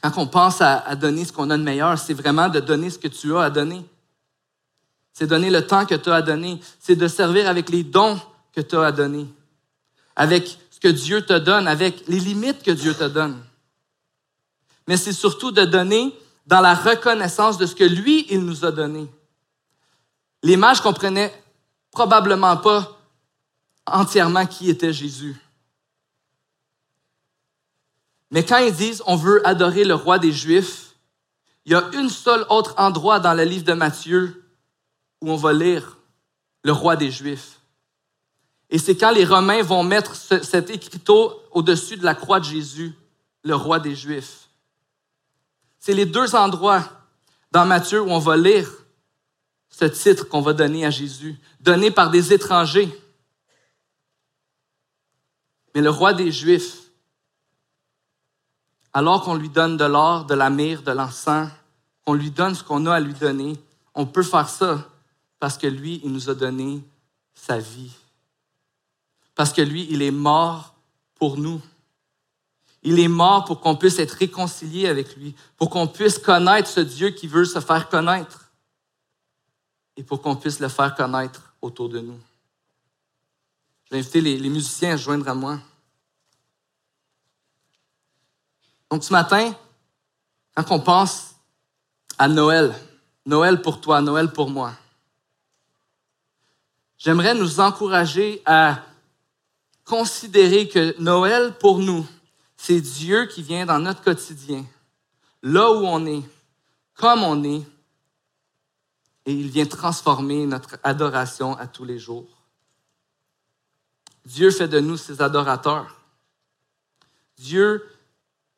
Quand 0.00 0.12
on 0.16 0.26
pense 0.26 0.60
à, 0.60 0.94
donner 0.96 1.24
ce 1.24 1.32
qu'on 1.32 1.50
a 1.50 1.58
de 1.58 1.62
meilleur, 1.62 1.98
c'est 1.98 2.14
vraiment 2.14 2.48
de 2.48 2.60
donner 2.60 2.90
ce 2.90 2.98
que 2.98 3.08
tu 3.08 3.36
as 3.36 3.42
à 3.42 3.50
donner. 3.50 3.84
C'est 5.12 5.26
donner 5.26 5.50
le 5.50 5.66
temps 5.66 5.84
que 5.84 5.94
tu 5.94 6.10
as 6.10 6.16
à 6.16 6.22
donner. 6.22 6.60
C'est 6.80 6.96
de 6.96 7.08
servir 7.08 7.48
avec 7.48 7.68
les 7.68 7.82
dons 7.82 8.20
que 8.54 8.60
tu 8.60 8.76
as 8.76 8.82
à 8.82 8.92
donner. 8.92 9.26
Avec 10.14 10.58
ce 10.70 10.80
que 10.80 10.88
Dieu 10.88 11.22
te 11.22 11.38
donne, 11.38 11.68
avec 11.68 12.06
les 12.08 12.20
limites 12.20 12.62
que 12.62 12.70
Dieu 12.70 12.94
te 12.94 13.04
donne. 13.04 13.42
Mais 14.86 14.96
c'est 14.96 15.12
surtout 15.12 15.50
de 15.50 15.64
donner 15.64 16.16
dans 16.46 16.60
la 16.60 16.74
reconnaissance 16.74 17.58
de 17.58 17.66
ce 17.66 17.74
que 17.74 17.84
lui, 17.84 18.26
il 18.30 18.40
nous 18.40 18.64
a 18.64 18.70
donné. 18.70 19.08
Les 20.42 20.56
mages 20.56 20.80
comprenaient 20.80 21.32
probablement 21.90 22.56
pas 22.56 22.98
entièrement 23.86 24.46
qui 24.46 24.70
était 24.70 24.92
Jésus. 24.92 25.36
Mais 28.30 28.44
quand 28.44 28.58
ils 28.58 28.74
disent 28.74 29.02
on 29.06 29.16
veut 29.16 29.46
adorer 29.46 29.84
le 29.84 29.94
roi 29.94 30.18
des 30.18 30.32
Juifs, 30.32 30.94
il 31.64 31.72
y 31.72 31.74
a 31.74 31.90
un 31.94 32.08
seul 32.08 32.44
autre 32.48 32.74
endroit 32.78 33.20
dans 33.20 33.34
le 33.34 33.44
livre 33.44 33.64
de 33.64 33.72
Matthieu 33.72 34.44
où 35.20 35.30
on 35.30 35.36
va 35.36 35.52
lire 35.52 35.96
le 36.62 36.72
roi 36.72 36.96
des 36.96 37.10
Juifs. 37.10 37.60
Et 38.70 38.78
c'est 38.78 38.96
quand 38.96 39.12
les 39.12 39.24
Romains 39.24 39.62
vont 39.62 39.84
mettre 39.84 40.14
cet 40.16 40.70
écriteau 40.70 41.40
au-dessus 41.52 41.96
de 41.96 42.04
la 42.04 42.14
croix 42.14 42.40
de 42.40 42.44
Jésus, 42.44 42.92
le 43.44 43.54
roi 43.54 43.78
des 43.78 43.94
Juifs. 43.94 44.48
C'est 45.78 45.94
les 45.94 46.06
deux 46.06 46.34
endroits 46.34 46.84
dans 47.52 47.64
Matthieu 47.64 48.00
où 48.00 48.10
on 48.10 48.18
va 48.18 48.36
lire 48.36 48.68
ce 49.68 49.84
titre 49.84 50.28
qu'on 50.28 50.40
va 50.40 50.52
donner 50.52 50.84
à 50.84 50.90
Jésus, 50.90 51.36
donné 51.60 51.90
par 51.90 52.10
des 52.10 52.32
étrangers. 52.32 52.90
Mais 55.74 55.80
le 55.80 55.90
roi 55.90 56.12
des 56.12 56.32
Juifs, 56.32 56.85
alors 58.96 59.22
qu'on 59.22 59.34
lui 59.34 59.50
donne 59.50 59.76
de 59.76 59.84
l'or, 59.84 60.24
de 60.24 60.32
la 60.32 60.48
myrrhe, 60.48 60.82
de 60.82 60.90
l'encens, 60.90 61.50
qu'on 62.06 62.14
lui 62.14 62.30
donne 62.30 62.54
ce 62.54 62.64
qu'on 62.64 62.86
a 62.86 62.94
à 62.94 63.00
lui 63.00 63.12
donner, 63.12 63.60
on 63.94 64.06
peut 64.06 64.22
faire 64.22 64.48
ça 64.48 64.88
parce 65.38 65.58
que 65.58 65.66
lui, 65.66 66.00
il 66.02 66.12
nous 66.12 66.30
a 66.30 66.34
donné 66.34 66.82
sa 67.34 67.58
vie. 67.58 67.92
Parce 69.34 69.52
que 69.52 69.60
lui, 69.60 69.86
il 69.90 70.00
est 70.00 70.10
mort 70.10 70.72
pour 71.16 71.36
nous. 71.36 71.60
Il 72.82 72.98
est 72.98 73.08
mort 73.08 73.44
pour 73.44 73.60
qu'on 73.60 73.76
puisse 73.76 73.98
être 73.98 74.12
réconcilié 74.12 74.88
avec 74.88 75.14
lui, 75.14 75.34
pour 75.58 75.68
qu'on 75.68 75.88
puisse 75.88 76.18
connaître 76.18 76.70
ce 76.70 76.80
Dieu 76.80 77.10
qui 77.10 77.26
veut 77.26 77.44
se 77.44 77.60
faire 77.60 77.90
connaître 77.90 78.50
et 79.98 80.02
pour 80.02 80.22
qu'on 80.22 80.36
puisse 80.36 80.58
le 80.58 80.68
faire 80.68 80.94
connaître 80.94 81.52
autour 81.60 81.90
de 81.90 82.00
nous. 82.00 82.18
Je 83.84 83.90
vais 83.90 83.98
inviter 83.98 84.22
les, 84.22 84.48
musiciens 84.48 84.94
à 84.94 84.96
joindre 84.96 85.28
à 85.28 85.34
moi. 85.34 85.58
Donc 88.90 89.04
ce 89.04 89.12
matin, 89.12 89.54
quand 90.54 90.70
on 90.70 90.80
pense 90.80 91.34
à 92.18 92.28
Noël, 92.28 92.74
Noël 93.24 93.60
pour 93.60 93.80
toi, 93.80 94.00
Noël 94.00 94.32
pour 94.32 94.48
moi, 94.48 94.72
j'aimerais 96.96 97.34
nous 97.34 97.60
encourager 97.60 98.42
à 98.46 98.82
considérer 99.84 100.68
que 100.68 100.98
Noël 101.00 101.56
pour 101.58 101.78
nous, 101.78 102.06
c'est 102.56 102.80
Dieu 102.80 103.26
qui 103.26 103.42
vient 103.42 103.66
dans 103.66 103.78
notre 103.78 104.02
quotidien, 104.02 104.64
là 105.42 105.70
où 105.70 105.84
on 105.84 106.06
est, 106.06 106.22
comme 106.94 107.22
on 107.22 107.42
est, 107.44 107.62
et 109.26 109.32
il 109.32 109.50
vient 109.50 109.66
transformer 109.66 110.46
notre 110.46 110.78
adoration 110.84 111.56
à 111.58 111.66
tous 111.66 111.84
les 111.84 111.98
jours. 111.98 112.26
Dieu 114.24 114.50
fait 114.50 114.68
de 114.68 114.80
nous 114.80 114.96
ses 114.96 115.20
adorateurs. 115.20 115.96
Dieu 117.36 117.84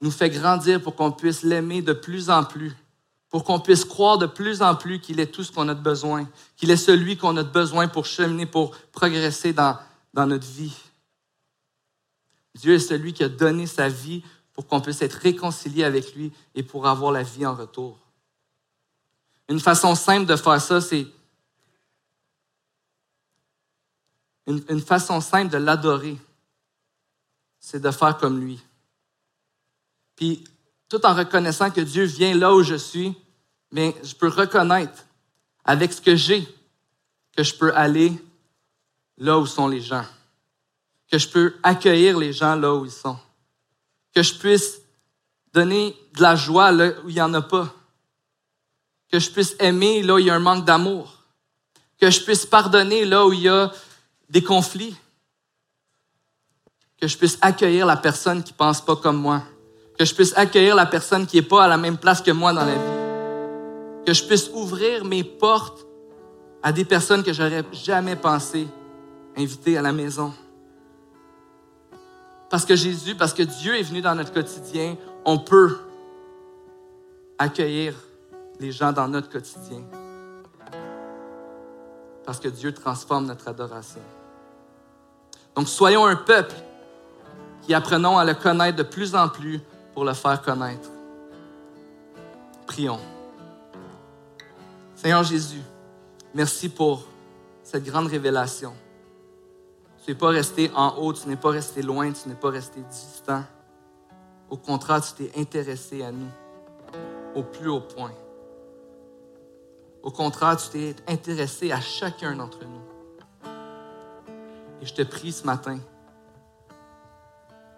nous 0.00 0.10
fait 0.10 0.30
grandir 0.30 0.80
pour 0.80 0.94
qu'on 0.94 1.12
puisse 1.12 1.42
l'aimer 1.42 1.82
de 1.82 1.92
plus 1.92 2.30
en 2.30 2.44
plus, 2.44 2.72
pour 3.30 3.44
qu'on 3.44 3.60
puisse 3.60 3.84
croire 3.84 4.18
de 4.18 4.26
plus 4.26 4.62
en 4.62 4.74
plus 4.74 5.00
qu'il 5.00 5.20
est 5.20 5.26
tout 5.26 5.44
ce 5.44 5.52
qu'on 5.52 5.68
a 5.68 5.74
besoin, 5.74 6.28
qu'il 6.56 6.70
est 6.70 6.76
celui 6.76 7.16
qu'on 7.16 7.36
a 7.36 7.42
besoin 7.42 7.88
pour 7.88 8.06
cheminer, 8.06 8.46
pour 8.46 8.76
progresser 8.92 9.52
dans, 9.52 9.76
dans 10.14 10.26
notre 10.26 10.46
vie. 10.46 10.76
Dieu 12.54 12.74
est 12.74 12.78
celui 12.78 13.12
qui 13.12 13.24
a 13.24 13.28
donné 13.28 13.66
sa 13.66 13.88
vie 13.88 14.22
pour 14.52 14.66
qu'on 14.66 14.80
puisse 14.80 15.02
être 15.02 15.14
réconcilié 15.14 15.84
avec 15.84 16.14
lui 16.14 16.32
et 16.54 16.62
pour 16.62 16.86
avoir 16.86 17.12
la 17.12 17.22
vie 17.22 17.46
en 17.46 17.54
retour. 17.54 17.98
Une 19.48 19.60
façon 19.60 19.94
simple 19.94 20.26
de 20.26 20.36
faire 20.36 20.60
ça, 20.60 20.80
c'est 20.80 21.06
une, 24.48 24.80
façon 24.80 25.20
simple 25.20 25.52
de 25.52 25.58
l'adorer. 25.58 26.16
c'est 27.60 27.80
de 27.80 27.90
faire 27.90 28.16
comme 28.16 28.40
lui. 28.40 28.60
Puis, 30.18 30.42
tout 30.88 31.06
en 31.06 31.14
reconnaissant 31.14 31.70
que 31.70 31.80
Dieu 31.80 32.02
vient 32.02 32.34
là 32.34 32.52
où 32.52 32.64
je 32.64 32.74
suis, 32.74 33.14
mais 33.70 33.94
je 34.02 34.16
peux 34.16 34.26
reconnaître 34.26 35.04
avec 35.64 35.92
ce 35.92 36.00
que 36.00 36.16
j'ai 36.16 36.44
que 37.36 37.44
je 37.44 37.54
peux 37.54 37.72
aller 37.76 38.12
là 39.16 39.38
où 39.38 39.46
sont 39.46 39.68
les 39.68 39.80
gens, 39.80 40.04
que 41.08 41.18
je 41.18 41.28
peux 41.28 41.54
accueillir 41.62 42.18
les 42.18 42.32
gens 42.32 42.56
là 42.56 42.74
où 42.74 42.84
ils 42.84 42.90
sont, 42.90 43.16
que 44.12 44.24
je 44.24 44.34
puisse 44.34 44.80
donner 45.52 45.96
de 46.16 46.22
la 46.22 46.34
joie 46.34 46.72
là 46.72 46.94
où 47.04 47.08
il 47.08 47.14
n'y 47.14 47.20
en 47.20 47.32
a 47.34 47.40
pas, 47.40 47.72
que 49.12 49.20
je 49.20 49.30
puisse 49.30 49.54
aimer 49.60 50.02
là 50.02 50.14
où 50.14 50.18
il 50.18 50.26
y 50.26 50.30
a 50.30 50.34
un 50.34 50.40
manque 50.40 50.64
d'amour, 50.64 51.22
que 52.00 52.10
je 52.10 52.24
puisse 52.24 52.44
pardonner 52.44 53.04
là 53.04 53.24
où 53.24 53.32
il 53.32 53.42
y 53.42 53.48
a 53.48 53.72
des 54.28 54.42
conflits, 54.42 54.96
que 57.00 57.06
je 57.06 57.16
puisse 57.16 57.38
accueillir 57.40 57.86
la 57.86 57.96
personne 57.96 58.42
qui 58.42 58.52
ne 58.52 58.58
pense 58.58 58.84
pas 58.84 58.96
comme 58.96 59.18
moi, 59.18 59.44
que 59.98 60.04
je 60.04 60.14
puisse 60.14 60.32
accueillir 60.36 60.76
la 60.76 60.86
personne 60.86 61.26
qui 61.26 61.36
n'est 61.36 61.42
pas 61.42 61.64
à 61.64 61.68
la 61.68 61.76
même 61.76 61.98
place 61.98 62.22
que 62.22 62.30
moi 62.30 62.52
dans 62.52 62.64
la 62.64 62.74
vie, 62.74 64.04
que 64.06 64.12
je 64.14 64.24
puisse 64.24 64.48
ouvrir 64.54 65.04
mes 65.04 65.24
portes 65.24 65.84
à 66.62 66.70
des 66.72 66.84
personnes 66.84 67.24
que 67.24 67.32
j'aurais 67.32 67.64
jamais 67.72 68.14
pensé 68.14 68.68
inviter 69.36 69.76
à 69.76 69.82
la 69.82 69.92
maison. 69.92 70.32
Parce 72.48 72.64
que 72.64 72.76
Jésus, 72.76 73.16
parce 73.16 73.34
que 73.34 73.42
Dieu 73.42 73.76
est 73.76 73.82
venu 73.82 74.00
dans 74.00 74.14
notre 74.14 74.32
quotidien, 74.32 74.96
on 75.24 75.38
peut 75.38 75.76
accueillir 77.36 77.94
les 78.60 78.72
gens 78.72 78.92
dans 78.92 79.08
notre 79.08 79.28
quotidien. 79.28 79.82
Parce 82.24 82.38
que 82.38 82.48
Dieu 82.48 82.72
transforme 82.72 83.26
notre 83.26 83.48
adoration. 83.48 84.00
Donc 85.56 85.68
soyons 85.68 86.06
un 86.06 86.16
peuple 86.16 86.54
qui 87.62 87.74
apprenons 87.74 88.16
à 88.16 88.24
le 88.24 88.34
connaître 88.34 88.76
de 88.76 88.82
plus 88.82 89.14
en 89.14 89.28
plus 89.28 89.60
pour 89.98 90.04
le 90.04 90.14
faire 90.14 90.40
connaître. 90.40 90.88
Prions. 92.68 93.00
Seigneur 94.94 95.24
Jésus, 95.24 95.60
merci 96.32 96.68
pour 96.68 97.02
cette 97.64 97.82
grande 97.82 98.06
révélation. 98.06 98.74
Tu 100.04 100.12
n'es 100.12 100.16
pas 100.16 100.28
resté 100.28 100.70
en 100.76 100.98
haut, 100.98 101.12
tu 101.12 101.26
n'es 101.28 101.34
pas 101.34 101.50
resté 101.50 101.82
loin, 101.82 102.12
tu 102.12 102.28
n'es 102.28 102.36
pas 102.36 102.50
resté 102.50 102.80
distant. 102.88 103.42
Au 104.48 104.56
contraire, 104.56 105.02
tu 105.02 105.14
t'es 105.14 105.36
intéressé 105.36 106.04
à 106.04 106.12
nous 106.12 106.30
au 107.34 107.42
plus 107.42 107.68
haut 107.68 107.80
point. 107.80 108.12
Au 110.04 110.12
contraire, 110.12 110.58
tu 110.58 110.68
t'es 110.68 110.94
intéressé 111.08 111.72
à 111.72 111.80
chacun 111.80 112.36
d'entre 112.36 112.60
nous. 112.64 113.50
Et 114.80 114.86
je 114.86 114.94
te 114.94 115.02
prie 115.02 115.32
ce 115.32 115.44
matin 115.44 115.80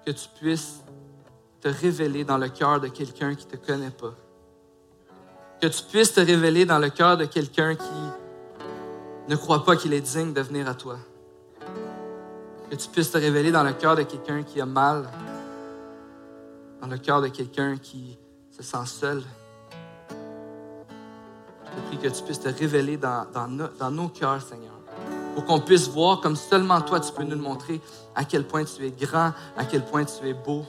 que 0.04 0.10
tu 0.10 0.28
puisses 0.38 0.82
te 1.60 1.68
révéler 1.68 2.24
dans 2.24 2.38
le 2.38 2.48
cœur 2.48 2.80
de 2.80 2.88
quelqu'un 2.88 3.34
qui 3.34 3.46
ne 3.46 3.50
te 3.52 3.56
connaît 3.56 3.90
pas. 3.90 4.14
Que 5.60 5.66
tu 5.66 5.82
puisses 5.84 6.14
te 6.14 6.20
révéler 6.20 6.64
dans 6.64 6.78
le 6.78 6.88
cœur 6.88 7.16
de 7.16 7.26
quelqu'un 7.26 7.74
qui 7.74 9.28
ne 9.28 9.36
croit 9.36 9.64
pas 9.64 9.76
qu'il 9.76 9.92
est 9.92 10.00
digne 10.00 10.32
de 10.32 10.40
venir 10.40 10.68
à 10.68 10.74
toi. 10.74 10.96
Que 12.70 12.76
tu 12.76 12.88
puisses 12.88 13.10
te 13.10 13.18
révéler 13.18 13.52
dans 13.52 13.62
le 13.62 13.72
cœur 13.72 13.96
de 13.96 14.02
quelqu'un 14.02 14.42
qui 14.42 14.60
a 14.60 14.66
mal, 14.66 15.10
dans 16.80 16.86
le 16.86 16.96
cœur 16.96 17.20
de 17.20 17.28
quelqu'un 17.28 17.76
qui 17.76 18.18
se 18.50 18.62
sent 18.62 18.86
seul. 18.86 19.22
Je 21.66 21.80
te 21.82 21.86
prie 21.88 21.98
que 21.98 22.08
tu 22.08 22.22
puisses 22.22 22.40
te 22.40 22.48
révéler 22.48 22.96
dans, 22.96 23.26
dans 23.78 23.90
nos 23.90 24.08
cœurs, 24.08 24.40
Seigneur 24.40 24.72
pour 25.34 25.44
qu'on 25.44 25.60
puisse 25.60 25.88
voir 25.88 26.20
comme 26.20 26.34
seulement 26.34 26.80
toi 26.80 26.98
tu 26.98 27.12
peux 27.12 27.22
nous 27.22 27.30
le 27.30 27.36
montrer 27.36 27.80
à 28.16 28.24
quel 28.24 28.44
point 28.44 28.64
tu 28.64 28.84
es 28.84 28.90
grand, 28.90 29.32
à 29.56 29.64
quel 29.64 29.84
point 29.84 30.04
tu 30.04 30.26
es 30.26 30.34
beau 30.34 30.64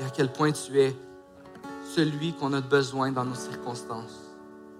et 0.00 0.04
à 0.04 0.10
quel 0.10 0.32
point 0.32 0.52
tu 0.52 0.80
es 0.80 0.94
celui 1.94 2.34
qu'on 2.34 2.52
a 2.52 2.60
besoin 2.60 3.12
dans 3.12 3.24
nos 3.24 3.34
circonstances, 3.34 4.34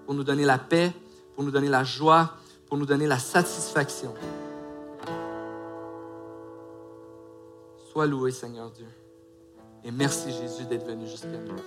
pour 0.05 0.13
nous 0.13 0.23
donner 0.23 0.45
la 0.45 0.57
paix, 0.57 0.91
pour 1.35 1.43
nous 1.43 1.51
donner 1.51 1.69
la 1.69 1.83
joie, 1.83 2.33
pour 2.67 2.77
nous 2.77 2.85
donner 2.85 3.07
la 3.07 3.19
satisfaction. 3.19 4.13
Sois 7.91 8.05
loué, 8.05 8.31
Seigneur 8.31 8.69
Dieu. 8.71 8.87
Et 9.83 9.91
merci, 9.91 10.31
Jésus, 10.31 10.65
d'être 10.65 10.85
venu 10.85 11.07
jusqu'à 11.07 11.27
nous. 11.27 11.57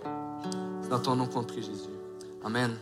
C'est 0.82 0.90
dans 0.90 1.00
ton 1.00 1.16
nom 1.16 1.26
qu'on 1.26 1.42
prie, 1.42 1.62
Jésus. 1.62 1.90
Amen. 2.44 2.76